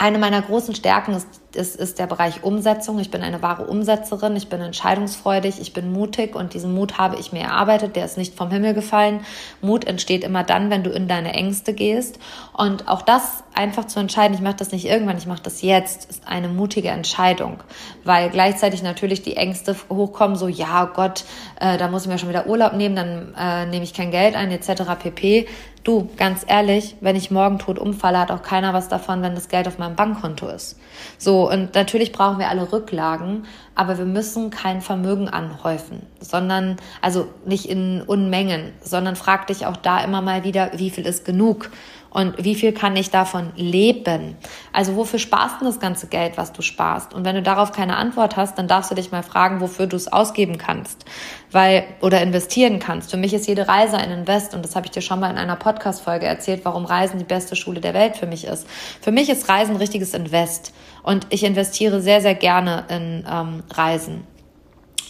Eine 0.00 0.16
meiner 0.16 0.40
großen 0.40 0.74
Stärken 0.74 1.12
ist 1.12 1.40
ist, 1.56 1.76
ist 1.76 1.98
der 1.98 2.06
Bereich 2.06 2.42
Umsetzung. 2.42 2.98
Ich 2.98 3.10
bin 3.10 3.22
eine 3.22 3.42
wahre 3.42 3.66
Umsetzerin, 3.66 4.36
ich 4.36 4.48
bin 4.48 4.60
entscheidungsfreudig, 4.60 5.60
ich 5.60 5.72
bin 5.72 5.92
mutig 5.92 6.34
und 6.34 6.54
diesen 6.54 6.72
Mut 6.74 6.98
habe 6.98 7.16
ich 7.18 7.32
mir 7.32 7.42
erarbeitet, 7.42 7.96
der 7.96 8.04
ist 8.04 8.18
nicht 8.18 8.36
vom 8.36 8.50
Himmel 8.50 8.74
gefallen. 8.74 9.20
Mut 9.60 9.84
entsteht 9.84 10.24
immer 10.24 10.44
dann, 10.44 10.70
wenn 10.70 10.82
du 10.82 10.90
in 10.90 11.08
deine 11.08 11.32
Ängste 11.32 11.72
gehst. 11.72 12.18
Und 12.52 12.88
auch 12.88 13.02
das 13.02 13.42
einfach 13.54 13.86
zu 13.86 14.00
entscheiden, 14.00 14.34
ich 14.34 14.40
mache 14.40 14.56
das 14.56 14.72
nicht 14.72 14.86
irgendwann, 14.86 15.18
ich 15.18 15.26
mache 15.26 15.42
das 15.42 15.62
jetzt, 15.62 16.08
ist 16.08 16.28
eine 16.28 16.48
mutige 16.48 16.88
Entscheidung. 16.88 17.58
Weil 18.04 18.30
gleichzeitig 18.30 18.82
natürlich 18.82 19.22
die 19.22 19.36
Ängste 19.36 19.76
hochkommen, 19.88 20.36
so 20.36 20.48
ja 20.48 20.84
Gott, 20.84 21.24
äh, 21.58 21.76
da 21.78 21.88
muss 21.88 22.02
ich 22.02 22.08
mir 22.08 22.18
schon 22.18 22.28
wieder 22.28 22.46
Urlaub 22.46 22.74
nehmen, 22.74 22.96
dann 22.96 23.34
äh, 23.38 23.66
nehme 23.66 23.84
ich 23.84 23.94
kein 23.94 24.10
Geld 24.10 24.34
ein, 24.34 24.50
etc. 24.50 24.82
pp. 24.98 25.48
Du, 25.82 26.10
ganz 26.18 26.44
ehrlich, 26.46 26.96
wenn 27.00 27.16
ich 27.16 27.30
morgen 27.30 27.58
tot 27.58 27.78
umfalle, 27.78 28.18
hat 28.18 28.30
auch 28.30 28.42
keiner 28.42 28.74
was 28.74 28.88
davon, 28.88 29.22
wenn 29.22 29.34
das 29.34 29.48
Geld 29.48 29.66
auf 29.66 29.78
meinem 29.78 29.96
Bankkonto 29.96 30.46
ist. 30.48 30.78
So, 31.16 31.50
und 31.50 31.74
natürlich 31.74 32.12
brauchen 32.12 32.38
wir 32.38 32.50
alle 32.50 32.70
Rücklagen, 32.70 33.46
aber 33.74 33.96
wir 33.96 34.04
müssen 34.04 34.50
kein 34.50 34.82
Vermögen 34.82 35.28
anhäufen, 35.28 36.02
sondern, 36.20 36.76
also 37.00 37.28
nicht 37.46 37.66
in 37.66 38.02
Unmengen, 38.02 38.72
sondern 38.82 39.16
frag 39.16 39.46
dich 39.46 39.64
auch 39.64 39.76
da 39.78 40.04
immer 40.04 40.20
mal 40.20 40.44
wieder, 40.44 40.72
wie 40.74 40.90
viel 40.90 41.06
ist 41.06 41.24
genug? 41.24 41.70
Und 42.10 42.42
wie 42.42 42.56
viel 42.56 42.72
kann 42.72 42.96
ich 42.96 43.10
davon 43.10 43.52
leben? 43.54 44.36
Also 44.72 44.96
wofür 44.96 45.20
sparst 45.20 45.60
du 45.60 45.64
das 45.64 45.78
ganze 45.78 46.08
Geld, 46.08 46.36
was 46.36 46.52
du 46.52 46.60
sparst? 46.60 47.14
Und 47.14 47.24
wenn 47.24 47.36
du 47.36 47.42
darauf 47.42 47.70
keine 47.70 47.96
Antwort 47.96 48.36
hast, 48.36 48.58
dann 48.58 48.66
darfst 48.66 48.90
du 48.90 48.96
dich 48.96 49.12
mal 49.12 49.22
fragen, 49.22 49.60
wofür 49.60 49.86
du 49.86 49.96
es 49.96 50.12
ausgeben 50.12 50.58
kannst, 50.58 51.04
weil 51.52 51.84
oder 52.00 52.20
investieren 52.20 52.80
kannst. 52.80 53.12
Für 53.12 53.16
mich 53.16 53.32
ist 53.32 53.46
jede 53.46 53.68
Reise 53.68 53.96
ein 53.96 54.10
Invest 54.10 54.54
und 54.54 54.64
das 54.64 54.74
habe 54.74 54.86
ich 54.86 54.92
dir 54.92 55.02
schon 55.02 55.20
mal 55.20 55.30
in 55.30 55.38
einer 55.38 55.56
Podcast-Folge 55.56 56.26
erzählt, 56.26 56.64
warum 56.64 56.84
Reisen 56.84 57.18
die 57.18 57.24
beste 57.24 57.54
Schule 57.54 57.80
der 57.80 57.94
Welt 57.94 58.16
für 58.16 58.26
mich 58.26 58.44
ist. 58.44 58.66
Für 59.00 59.12
mich 59.12 59.30
ist 59.30 59.48
Reisen 59.48 59.76
ein 59.76 59.80
richtiges 59.80 60.12
Invest 60.12 60.74
und 61.04 61.28
ich 61.30 61.44
investiere 61.44 62.00
sehr 62.00 62.20
sehr 62.20 62.34
gerne 62.34 62.84
in 62.88 63.24
ähm, 63.30 63.62
Reisen. 63.70 64.26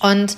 Und 0.03 0.37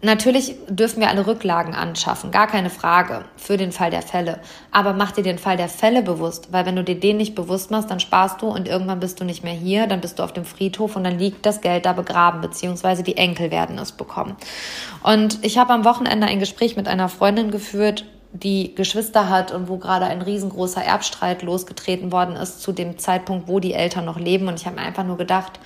Natürlich 0.00 0.54
dürfen 0.68 1.00
wir 1.00 1.08
alle 1.08 1.26
Rücklagen 1.26 1.74
anschaffen, 1.74 2.30
gar 2.30 2.46
keine 2.46 2.70
Frage, 2.70 3.24
für 3.36 3.56
den 3.56 3.72
Fall 3.72 3.90
der 3.90 4.02
Fälle. 4.02 4.38
Aber 4.70 4.92
mach 4.92 5.10
dir 5.10 5.24
den 5.24 5.38
Fall 5.38 5.56
der 5.56 5.68
Fälle 5.68 6.02
bewusst, 6.02 6.52
weil 6.52 6.66
wenn 6.66 6.76
du 6.76 6.84
dir 6.84 7.00
den 7.00 7.16
nicht 7.16 7.34
bewusst 7.34 7.72
machst, 7.72 7.90
dann 7.90 7.98
sparst 7.98 8.40
du 8.40 8.46
und 8.46 8.68
irgendwann 8.68 9.00
bist 9.00 9.18
du 9.18 9.24
nicht 9.24 9.42
mehr 9.42 9.54
hier, 9.54 9.88
dann 9.88 10.00
bist 10.00 10.20
du 10.20 10.22
auf 10.22 10.32
dem 10.32 10.44
Friedhof 10.44 10.94
und 10.94 11.02
dann 11.02 11.18
liegt 11.18 11.44
das 11.44 11.62
Geld 11.62 11.84
da 11.84 11.94
begraben, 11.94 12.40
beziehungsweise 12.40 13.02
die 13.02 13.16
Enkel 13.16 13.50
werden 13.50 13.76
es 13.76 13.90
bekommen. 13.90 14.36
Und 15.02 15.44
ich 15.44 15.58
habe 15.58 15.72
am 15.72 15.84
Wochenende 15.84 16.28
ein 16.28 16.38
Gespräch 16.38 16.76
mit 16.76 16.86
einer 16.86 17.08
Freundin 17.08 17.50
geführt, 17.50 18.04
die 18.32 18.74
Geschwister 18.74 19.28
hat 19.28 19.52
und 19.52 19.68
wo 19.68 19.78
gerade 19.78 20.04
ein 20.04 20.22
riesengroßer 20.22 20.84
Erbstreit 20.84 21.42
losgetreten 21.42 22.12
worden 22.12 22.36
ist 22.36 22.60
zu 22.60 22.72
dem 22.72 22.98
Zeitpunkt, 22.98 23.48
wo 23.48 23.58
die 23.58 23.72
Eltern 23.72 24.04
noch 24.04 24.20
leben. 24.20 24.48
Und 24.48 24.60
ich 24.60 24.66
habe 24.66 24.76
mir 24.76 24.82
einfach 24.82 25.04
nur 25.04 25.16
gedacht, 25.16 25.58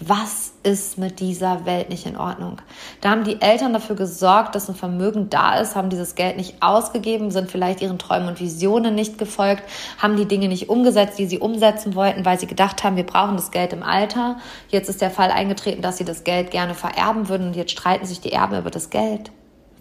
was 0.00 0.52
ist 0.62 0.96
mit 0.96 1.18
dieser 1.18 1.66
Welt 1.66 1.88
nicht 1.90 2.06
in 2.06 2.16
Ordnung? 2.16 2.60
Da 3.00 3.10
haben 3.10 3.24
die 3.24 3.40
Eltern 3.40 3.72
dafür 3.72 3.96
gesorgt, 3.96 4.54
dass 4.54 4.68
ein 4.68 4.76
Vermögen 4.76 5.28
da 5.28 5.58
ist, 5.58 5.74
haben 5.74 5.90
dieses 5.90 6.14
Geld 6.14 6.36
nicht 6.36 6.62
ausgegeben, 6.62 7.32
sind 7.32 7.50
vielleicht 7.50 7.80
ihren 7.80 7.98
Träumen 7.98 8.28
und 8.28 8.40
Visionen 8.40 8.94
nicht 8.94 9.18
gefolgt, 9.18 9.64
haben 9.98 10.16
die 10.16 10.26
Dinge 10.26 10.46
nicht 10.46 10.68
umgesetzt, 10.68 11.18
die 11.18 11.26
sie 11.26 11.40
umsetzen 11.40 11.96
wollten, 11.96 12.24
weil 12.24 12.38
sie 12.38 12.46
gedacht 12.46 12.84
haben, 12.84 12.96
wir 12.96 13.06
brauchen 13.06 13.36
das 13.36 13.50
Geld 13.50 13.72
im 13.72 13.82
Alter. 13.82 14.36
Jetzt 14.68 14.88
ist 14.88 15.00
der 15.00 15.10
Fall 15.10 15.32
eingetreten, 15.32 15.82
dass 15.82 15.96
sie 15.96 16.04
das 16.04 16.22
Geld 16.22 16.52
gerne 16.52 16.74
vererben 16.74 17.28
würden 17.28 17.48
und 17.48 17.56
jetzt 17.56 17.72
streiten 17.72 18.06
sich 18.06 18.20
die 18.20 18.32
Erben 18.32 18.56
über 18.56 18.70
das 18.70 18.90
Geld. 18.90 19.32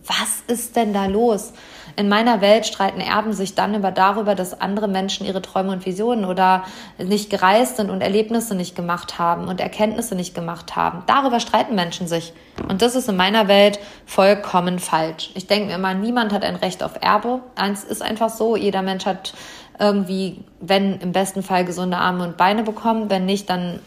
Was 0.07 0.41
ist 0.47 0.75
denn 0.75 0.93
da 0.93 1.05
los? 1.05 1.53
In 1.97 2.09
meiner 2.09 2.41
Welt 2.41 2.67
streiten 2.67 3.01
Erben 3.01 3.33
sich 3.33 3.55
dann 3.55 3.73
über 3.73 3.89
darüber, 3.91 4.35
dass 4.35 4.61
andere 4.61 4.87
Menschen 4.87 5.25
ihre 5.25 5.41
Träume 5.41 5.71
und 5.71 5.83
Visionen 5.83 6.25
oder 6.25 6.63
nicht 6.99 7.31
gereist 7.31 7.77
sind 7.77 7.89
und 7.89 8.01
Erlebnisse 8.01 8.53
nicht 8.53 8.75
gemacht 8.75 9.17
haben 9.17 9.47
und 9.47 9.59
Erkenntnisse 9.59 10.13
nicht 10.13 10.35
gemacht 10.35 10.75
haben. 10.75 11.01
Darüber 11.07 11.39
streiten 11.39 11.73
Menschen 11.73 12.07
sich. 12.07 12.33
Und 12.69 12.83
das 12.83 12.95
ist 12.95 13.09
in 13.09 13.15
meiner 13.15 13.47
Welt 13.47 13.79
vollkommen 14.05 14.77
falsch. 14.77 15.31
Ich 15.33 15.47
denke 15.47 15.69
mir 15.69 15.75
immer, 15.75 15.95
niemand 15.95 16.33
hat 16.33 16.43
ein 16.43 16.55
Recht 16.55 16.83
auf 16.83 17.01
Erbe. 17.01 17.41
Eins 17.55 17.83
ist 17.83 18.03
einfach 18.03 18.29
so, 18.29 18.55
jeder 18.55 18.83
Mensch 18.83 19.07
hat 19.07 19.33
irgendwie, 19.79 20.43
wenn 20.59 20.99
im 20.99 21.13
besten 21.13 21.41
Fall 21.41 21.65
gesunde 21.65 21.97
Arme 21.97 22.23
und 22.25 22.37
Beine 22.37 22.61
bekommen, 22.61 23.09
wenn 23.09 23.25
nicht, 23.25 23.49
dann 23.49 23.79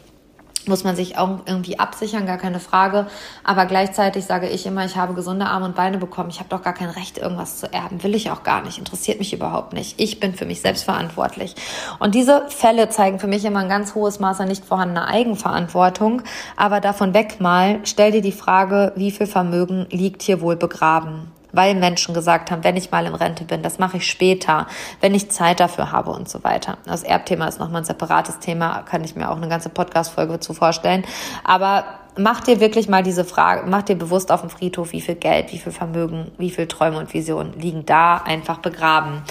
muss 0.67 0.83
man 0.83 0.95
sich 0.95 1.17
auch 1.17 1.39
irgendwie 1.45 1.79
absichern, 1.79 2.25
gar 2.25 2.37
keine 2.37 2.59
Frage. 2.59 3.07
Aber 3.43 3.65
gleichzeitig 3.65 4.25
sage 4.25 4.47
ich 4.47 4.65
immer, 4.65 4.85
ich 4.85 4.95
habe 4.95 5.13
gesunde 5.13 5.45
Arme 5.45 5.65
und 5.65 5.75
Beine 5.75 5.97
bekommen. 5.97 6.29
Ich 6.29 6.39
habe 6.39 6.49
doch 6.49 6.61
gar 6.61 6.73
kein 6.73 6.89
Recht, 6.89 7.17
irgendwas 7.17 7.57
zu 7.57 7.71
erben. 7.71 8.03
Will 8.03 8.15
ich 8.15 8.31
auch 8.31 8.43
gar 8.43 8.63
nicht. 8.63 8.77
Interessiert 8.77 9.19
mich 9.19 9.33
überhaupt 9.33 9.73
nicht. 9.73 9.99
Ich 9.99 10.19
bin 10.19 10.33
für 10.33 10.45
mich 10.45 10.61
selbst 10.61 10.83
verantwortlich. 10.83 11.55
Und 11.99 12.15
diese 12.15 12.45
Fälle 12.49 12.89
zeigen 12.89 13.19
für 13.19 13.27
mich 13.27 13.45
immer 13.45 13.59
ein 13.59 13.69
ganz 13.69 13.95
hohes 13.95 14.19
Maß 14.19 14.41
an 14.41 14.47
nicht 14.47 14.65
vorhandener 14.65 15.07
Eigenverantwortung. 15.07 16.21
Aber 16.55 16.79
davon 16.79 17.13
weg 17.13 17.39
mal, 17.39 17.79
stell 17.83 18.11
dir 18.11 18.21
die 18.21 18.31
Frage, 18.31 18.93
wie 18.95 19.11
viel 19.11 19.27
Vermögen 19.27 19.87
liegt 19.89 20.21
hier 20.21 20.41
wohl 20.41 20.55
begraben? 20.55 21.31
Weil 21.51 21.75
Menschen 21.75 22.13
gesagt 22.13 22.51
haben, 22.51 22.63
wenn 22.63 22.77
ich 22.77 22.91
mal 22.91 23.05
in 23.05 23.15
Rente 23.15 23.43
bin, 23.43 23.61
das 23.61 23.79
mache 23.79 23.97
ich 23.97 24.09
später, 24.09 24.67
wenn 24.99 25.13
ich 25.13 25.31
Zeit 25.31 25.59
dafür 25.59 25.91
habe 25.91 26.11
und 26.11 26.29
so 26.29 26.43
weiter. 26.43 26.77
Das 26.85 27.03
Erbthema 27.03 27.47
ist 27.47 27.59
nochmal 27.59 27.81
ein 27.81 27.85
separates 27.85 28.39
Thema, 28.39 28.83
kann 28.83 29.03
ich 29.03 29.15
mir 29.15 29.29
auch 29.29 29.37
eine 29.37 29.49
ganze 29.49 29.69
Podcast-Folge 29.69 30.39
zu 30.39 30.53
vorstellen. 30.53 31.03
Aber 31.43 31.85
mach 32.17 32.41
dir 32.41 32.59
wirklich 32.59 32.89
mal 32.89 33.03
diese 33.03 33.25
Frage, 33.25 33.67
mach 33.67 33.83
dir 33.83 33.95
bewusst 33.95 34.31
auf 34.31 34.41
dem 34.41 34.49
Friedhof, 34.49 34.91
wie 34.91 35.01
viel 35.01 35.15
Geld, 35.15 35.51
wie 35.51 35.59
viel 35.59 35.71
Vermögen, 35.71 36.31
wie 36.37 36.49
viel 36.49 36.67
Träume 36.67 36.97
und 36.97 37.13
Visionen 37.13 37.59
liegen 37.59 37.85
da 37.85 38.17
einfach 38.17 38.59
begraben. 38.59 39.23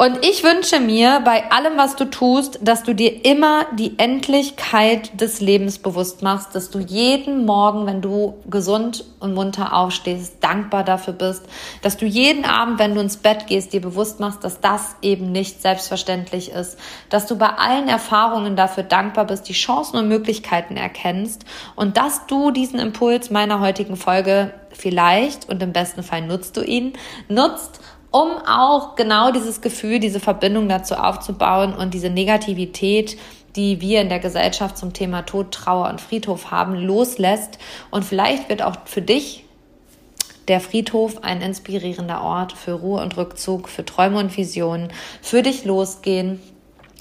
Und 0.00 0.24
ich 0.24 0.42
wünsche 0.42 0.80
mir 0.80 1.20
bei 1.26 1.50
allem, 1.50 1.76
was 1.76 1.94
du 1.94 2.06
tust, 2.06 2.58
dass 2.62 2.84
du 2.84 2.94
dir 2.94 3.22
immer 3.26 3.66
die 3.76 3.98
Endlichkeit 3.98 5.20
des 5.20 5.42
Lebens 5.42 5.76
bewusst 5.76 6.22
machst, 6.22 6.54
dass 6.54 6.70
du 6.70 6.78
jeden 6.78 7.44
Morgen, 7.44 7.84
wenn 7.84 8.00
du 8.00 8.38
gesund 8.48 9.04
und 9.18 9.34
munter 9.34 9.76
aufstehst, 9.76 10.36
dankbar 10.40 10.84
dafür 10.84 11.12
bist, 11.12 11.44
dass 11.82 11.98
du 11.98 12.06
jeden 12.06 12.46
Abend, 12.46 12.78
wenn 12.78 12.94
du 12.94 13.02
ins 13.02 13.18
Bett 13.18 13.46
gehst, 13.46 13.74
dir 13.74 13.82
bewusst 13.82 14.20
machst, 14.20 14.42
dass 14.42 14.58
das 14.62 14.96
eben 15.02 15.32
nicht 15.32 15.60
selbstverständlich 15.60 16.50
ist, 16.50 16.78
dass 17.10 17.26
du 17.26 17.36
bei 17.36 17.50
allen 17.50 17.88
Erfahrungen 17.88 18.56
dafür 18.56 18.84
dankbar 18.84 19.26
bist, 19.26 19.50
die 19.50 19.52
Chancen 19.52 19.98
und 19.98 20.08
Möglichkeiten 20.08 20.78
erkennst 20.78 21.44
und 21.76 21.98
dass 21.98 22.26
du 22.26 22.52
diesen 22.52 22.78
Impuls 22.78 23.28
meiner 23.28 23.60
heutigen 23.60 23.96
Folge 23.96 24.54
vielleicht 24.70 25.50
und 25.50 25.62
im 25.62 25.74
besten 25.74 26.02
Fall 26.02 26.22
nutzt 26.22 26.56
du 26.56 26.62
ihn, 26.62 26.94
nutzt, 27.28 27.80
um 28.10 28.30
auch 28.46 28.96
genau 28.96 29.30
dieses 29.30 29.60
Gefühl, 29.60 30.00
diese 30.00 30.20
Verbindung 30.20 30.68
dazu 30.68 30.94
aufzubauen 30.94 31.74
und 31.74 31.94
diese 31.94 32.10
Negativität 32.10 33.16
die 33.56 33.80
wir 33.80 34.00
in 34.00 34.08
der 34.08 34.20
Gesellschaft 34.20 34.78
zum 34.78 34.92
Thema 34.92 35.22
Tod, 35.22 35.52
Trauer 35.52 35.88
und 35.88 36.00
Friedhof 36.00 36.50
haben, 36.50 36.74
loslässt. 36.74 37.58
Und 37.90 38.04
vielleicht 38.04 38.48
wird 38.48 38.62
auch 38.62 38.76
für 38.84 39.02
dich 39.02 39.44
der 40.48 40.60
Friedhof 40.60 41.22
ein 41.22 41.42
inspirierender 41.42 42.22
Ort 42.22 42.52
für 42.52 42.72
Ruhe 42.72 43.02
und 43.02 43.16
Rückzug, 43.16 43.68
für 43.68 43.84
Träume 43.84 44.18
und 44.18 44.36
Visionen, 44.36 44.92
für 45.22 45.42
dich 45.42 45.64
losgehen 45.64 46.40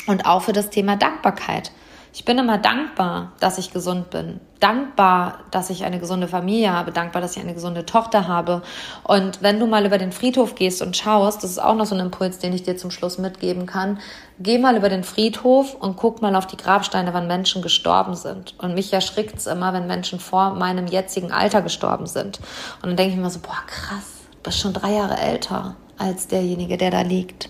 und 0.07 0.25
auch 0.25 0.43
für 0.43 0.53
das 0.53 0.69
Thema 0.69 0.95
Dankbarkeit. 0.95 1.71
Ich 2.11 2.25
bin 2.25 2.39
immer 2.39 2.57
dankbar, 2.57 3.33
dass 3.39 3.59
ich 3.59 3.71
gesund 3.71 4.09
bin. 4.09 4.39
Dankbar, 4.59 5.39
dass 5.51 5.69
ich 5.69 5.85
eine 5.85 5.99
gesunde 5.99 6.27
Familie 6.27 6.73
habe. 6.73 6.91
Dankbar, 6.91 7.21
dass 7.21 7.37
ich 7.37 7.43
eine 7.43 7.53
gesunde 7.53 7.85
Tochter 7.85 8.27
habe. 8.27 8.63
Und 9.03 9.43
wenn 9.43 9.59
du 9.59 9.67
mal 9.67 9.85
über 9.85 9.99
den 9.99 10.11
Friedhof 10.11 10.55
gehst 10.55 10.81
und 10.81 10.97
schaust, 10.97 11.43
das 11.43 11.51
ist 11.51 11.59
auch 11.59 11.75
noch 11.75 11.85
so 11.85 11.93
ein 11.93 12.01
Impuls, 12.01 12.39
den 12.39 12.51
ich 12.53 12.63
dir 12.63 12.77
zum 12.77 12.89
Schluss 12.89 13.19
mitgeben 13.19 13.67
kann. 13.67 13.99
Geh 14.39 14.57
mal 14.57 14.75
über 14.75 14.89
den 14.89 15.03
Friedhof 15.03 15.75
und 15.75 15.97
guck 15.97 16.21
mal 16.21 16.35
auf 16.35 16.47
die 16.47 16.57
Grabsteine, 16.57 17.13
wann 17.13 17.27
Menschen 17.27 17.61
gestorben 17.61 18.15
sind. 18.15 18.55
Und 18.57 18.73
mich 18.73 18.91
erschrickt 18.91 19.37
es 19.37 19.45
immer, 19.45 19.71
wenn 19.73 19.85
Menschen 19.85 20.19
vor 20.19 20.55
meinem 20.55 20.87
jetzigen 20.87 21.31
Alter 21.31 21.61
gestorben 21.61 22.07
sind. 22.07 22.39
Und 22.81 22.89
dann 22.89 22.95
denke 22.97 23.13
ich 23.13 23.19
mir 23.19 23.29
so, 23.29 23.39
boah, 23.39 23.63
krass, 23.67 24.25
du 24.31 24.37
bist 24.43 24.59
schon 24.59 24.73
drei 24.73 24.93
Jahre 24.93 25.17
älter 25.17 25.75
als 25.97 26.27
derjenige, 26.27 26.77
der 26.77 26.89
da 26.89 27.01
liegt. 27.01 27.49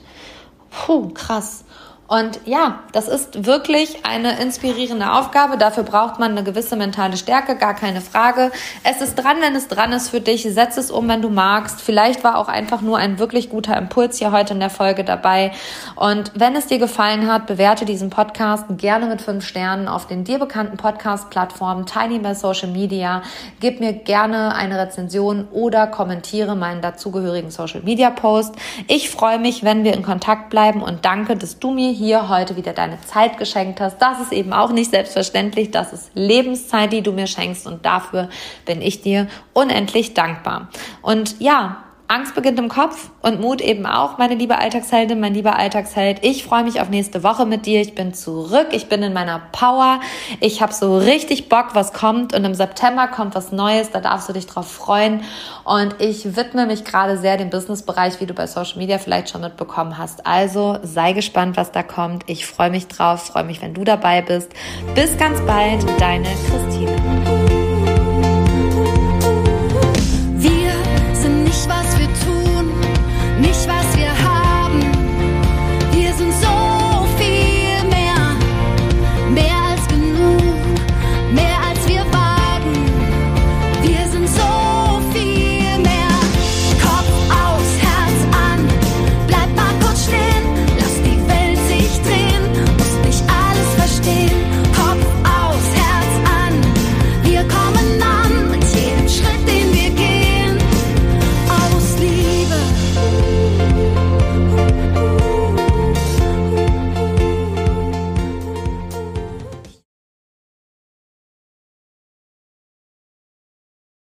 Puh, 0.69 1.09
krass. 1.09 1.63
Und 2.09 2.39
ja, 2.45 2.79
das 2.91 3.07
ist 3.07 3.45
wirklich 3.45 4.03
eine 4.03 4.41
inspirierende 4.41 5.11
Aufgabe. 5.11 5.59
Dafür 5.59 5.83
braucht 5.83 6.17
man 6.17 6.31
eine 6.31 6.43
gewisse 6.43 6.75
mentale 6.75 7.17
Stärke, 7.17 7.55
gar 7.55 7.75
keine 7.75 8.01
Frage. 8.01 8.51
Es 8.83 8.99
ist 8.99 9.13
dran, 9.13 9.37
wenn 9.41 9.55
es 9.55 9.67
dran 9.67 9.91
ist 9.91 10.09
für 10.09 10.19
dich. 10.19 10.41
Setz 10.41 10.77
es 10.77 10.89
um, 10.89 11.07
wenn 11.07 11.21
du 11.21 11.29
magst. 11.29 11.81
Vielleicht 11.81 12.23
war 12.23 12.39
auch 12.39 12.47
einfach 12.47 12.81
nur 12.81 12.97
ein 12.97 13.19
wirklich 13.19 13.51
guter 13.51 13.77
Impuls 13.77 14.17
hier 14.17 14.31
heute 14.31 14.55
in 14.55 14.59
der 14.59 14.71
Folge 14.71 15.03
dabei. 15.03 15.51
Und 15.95 16.31
wenn 16.33 16.55
es 16.55 16.65
dir 16.65 16.79
gefallen 16.79 17.31
hat, 17.31 17.45
bewerte 17.45 17.85
diesen 17.85 18.09
Podcast 18.09 18.65
gerne 18.77 19.05
mit 19.05 19.21
fünf 19.21 19.45
Sternen 19.45 19.87
auf 19.87 20.07
den 20.07 20.23
dir 20.23 20.39
bekannten 20.39 20.77
Podcast-Plattformen, 20.77 21.85
Tiny 21.85 22.19
Social 22.33 22.69
Media. 22.69 23.21
Gib 23.59 23.79
mir 23.79 23.93
gerne 23.93 24.55
eine 24.55 24.79
Rezension 24.79 25.47
oder 25.51 25.85
kommentiere 25.85 26.55
meinen 26.55 26.81
dazugehörigen 26.81 27.51
Social 27.51 27.81
Media 27.83 28.09
Post. 28.09 28.55
Ich 28.87 29.11
freue 29.11 29.37
mich, 29.37 29.63
wenn 29.63 29.83
wir 29.83 29.93
in 29.93 30.01
Kontakt 30.01 30.49
bleiben 30.49 30.81
und 30.81 31.05
danke, 31.05 31.35
dass 31.35 31.59
du 31.59 31.69
mir 31.69 31.98
hier 31.99 32.29
heute 32.29 32.55
wieder 32.55 32.73
deine 32.73 32.99
Zeit 33.01 33.37
geschenkt 33.37 33.81
hast. 33.81 33.99
Das 33.99 34.19
ist 34.19 34.31
eben 34.31 34.53
auch 34.53 34.71
nicht 34.71 34.91
selbstverständlich. 34.91 35.69
Das 35.69 35.93
ist 35.93 36.11
Lebenszeit, 36.15 36.93
die 36.93 37.01
du 37.01 37.11
mir 37.11 37.27
schenkst 37.27 37.67
und 37.67 37.85
dafür 37.85 38.29
bin 38.65 38.81
ich 38.81 39.01
dir 39.01 39.27
unendlich 39.53 40.13
dankbar. 40.13 40.69
Und 41.01 41.39
ja, 41.39 41.83
Angst 42.09 42.33
beginnt 42.33 42.57
im 42.57 42.69
Kopf 42.69 43.11
und 43.21 43.39
Mut 43.39 43.61
eben 43.61 43.85
auch, 43.85 44.17
meine 44.17 44.33
liebe 44.33 44.57
Alltagsheldin, 44.57 45.19
mein 45.19 45.35
lieber 45.35 45.57
Alltagsheld. 45.57 46.25
Ich 46.25 46.43
freue 46.43 46.63
mich 46.63 46.81
auf 46.81 46.89
nächste 46.89 47.23
Woche 47.23 47.45
mit 47.45 47.67
dir. 47.67 47.81
Ich 47.81 47.93
bin 47.93 48.15
zurück, 48.15 48.69
ich 48.71 48.89
bin 48.89 49.03
in 49.03 49.13
meiner 49.13 49.39
Power. 49.51 49.99
Ich 50.39 50.63
habe 50.63 50.73
so 50.73 50.97
richtig 50.97 51.49
Bock, 51.49 51.67
was 51.73 51.93
kommt 51.93 52.33
und 52.33 52.43
im 52.45 52.55
September 52.55 53.07
kommt 53.07 53.35
was 53.35 53.51
Neues, 53.51 53.91
da 53.91 54.01
darfst 54.01 54.27
du 54.27 54.33
dich 54.33 54.47
drauf 54.47 54.67
freuen. 54.67 55.21
Und 55.63 56.01
ich 56.01 56.35
widme 56.35 56.65
mich 56.65 56.83
gerade 56.83 57.15
sehr 57.19 57.37
dem 57.37 57.51
Businessbereich, 57.51 58.19
wie 58.19 58.25
du 58.25 58.33
bei 58.33 58.47
Social 58.47 58.79
Media 58.79 58.97
vielleicht 58.97 59.29
schon 59.29 59.41
mitbekommen 59.41 59.99
hast. 59.99 60.25
Also 60.25 60.79
sei 60.81 61.13
gespannt, 61.13 61.57
was 61.57 61.71
da 61.71 61.83
kommt. 61.83 62.23
Ich 62.25 62.47
freue 62.47 62.71
mich 62.71 62.87
drauf, 62.87 63.27
freue 63.27 63.43
mich, 63.43 63.61
wenn 63.61 63.75
du 63.75 63.83
dabei 63.83 64.23
bist. 64.23 64.51
Bis 64.95 65.15
ganz 65.19 65.39
bald, 65.41 65.85
deine 65.99 66.27
Christine. 66.47 67.38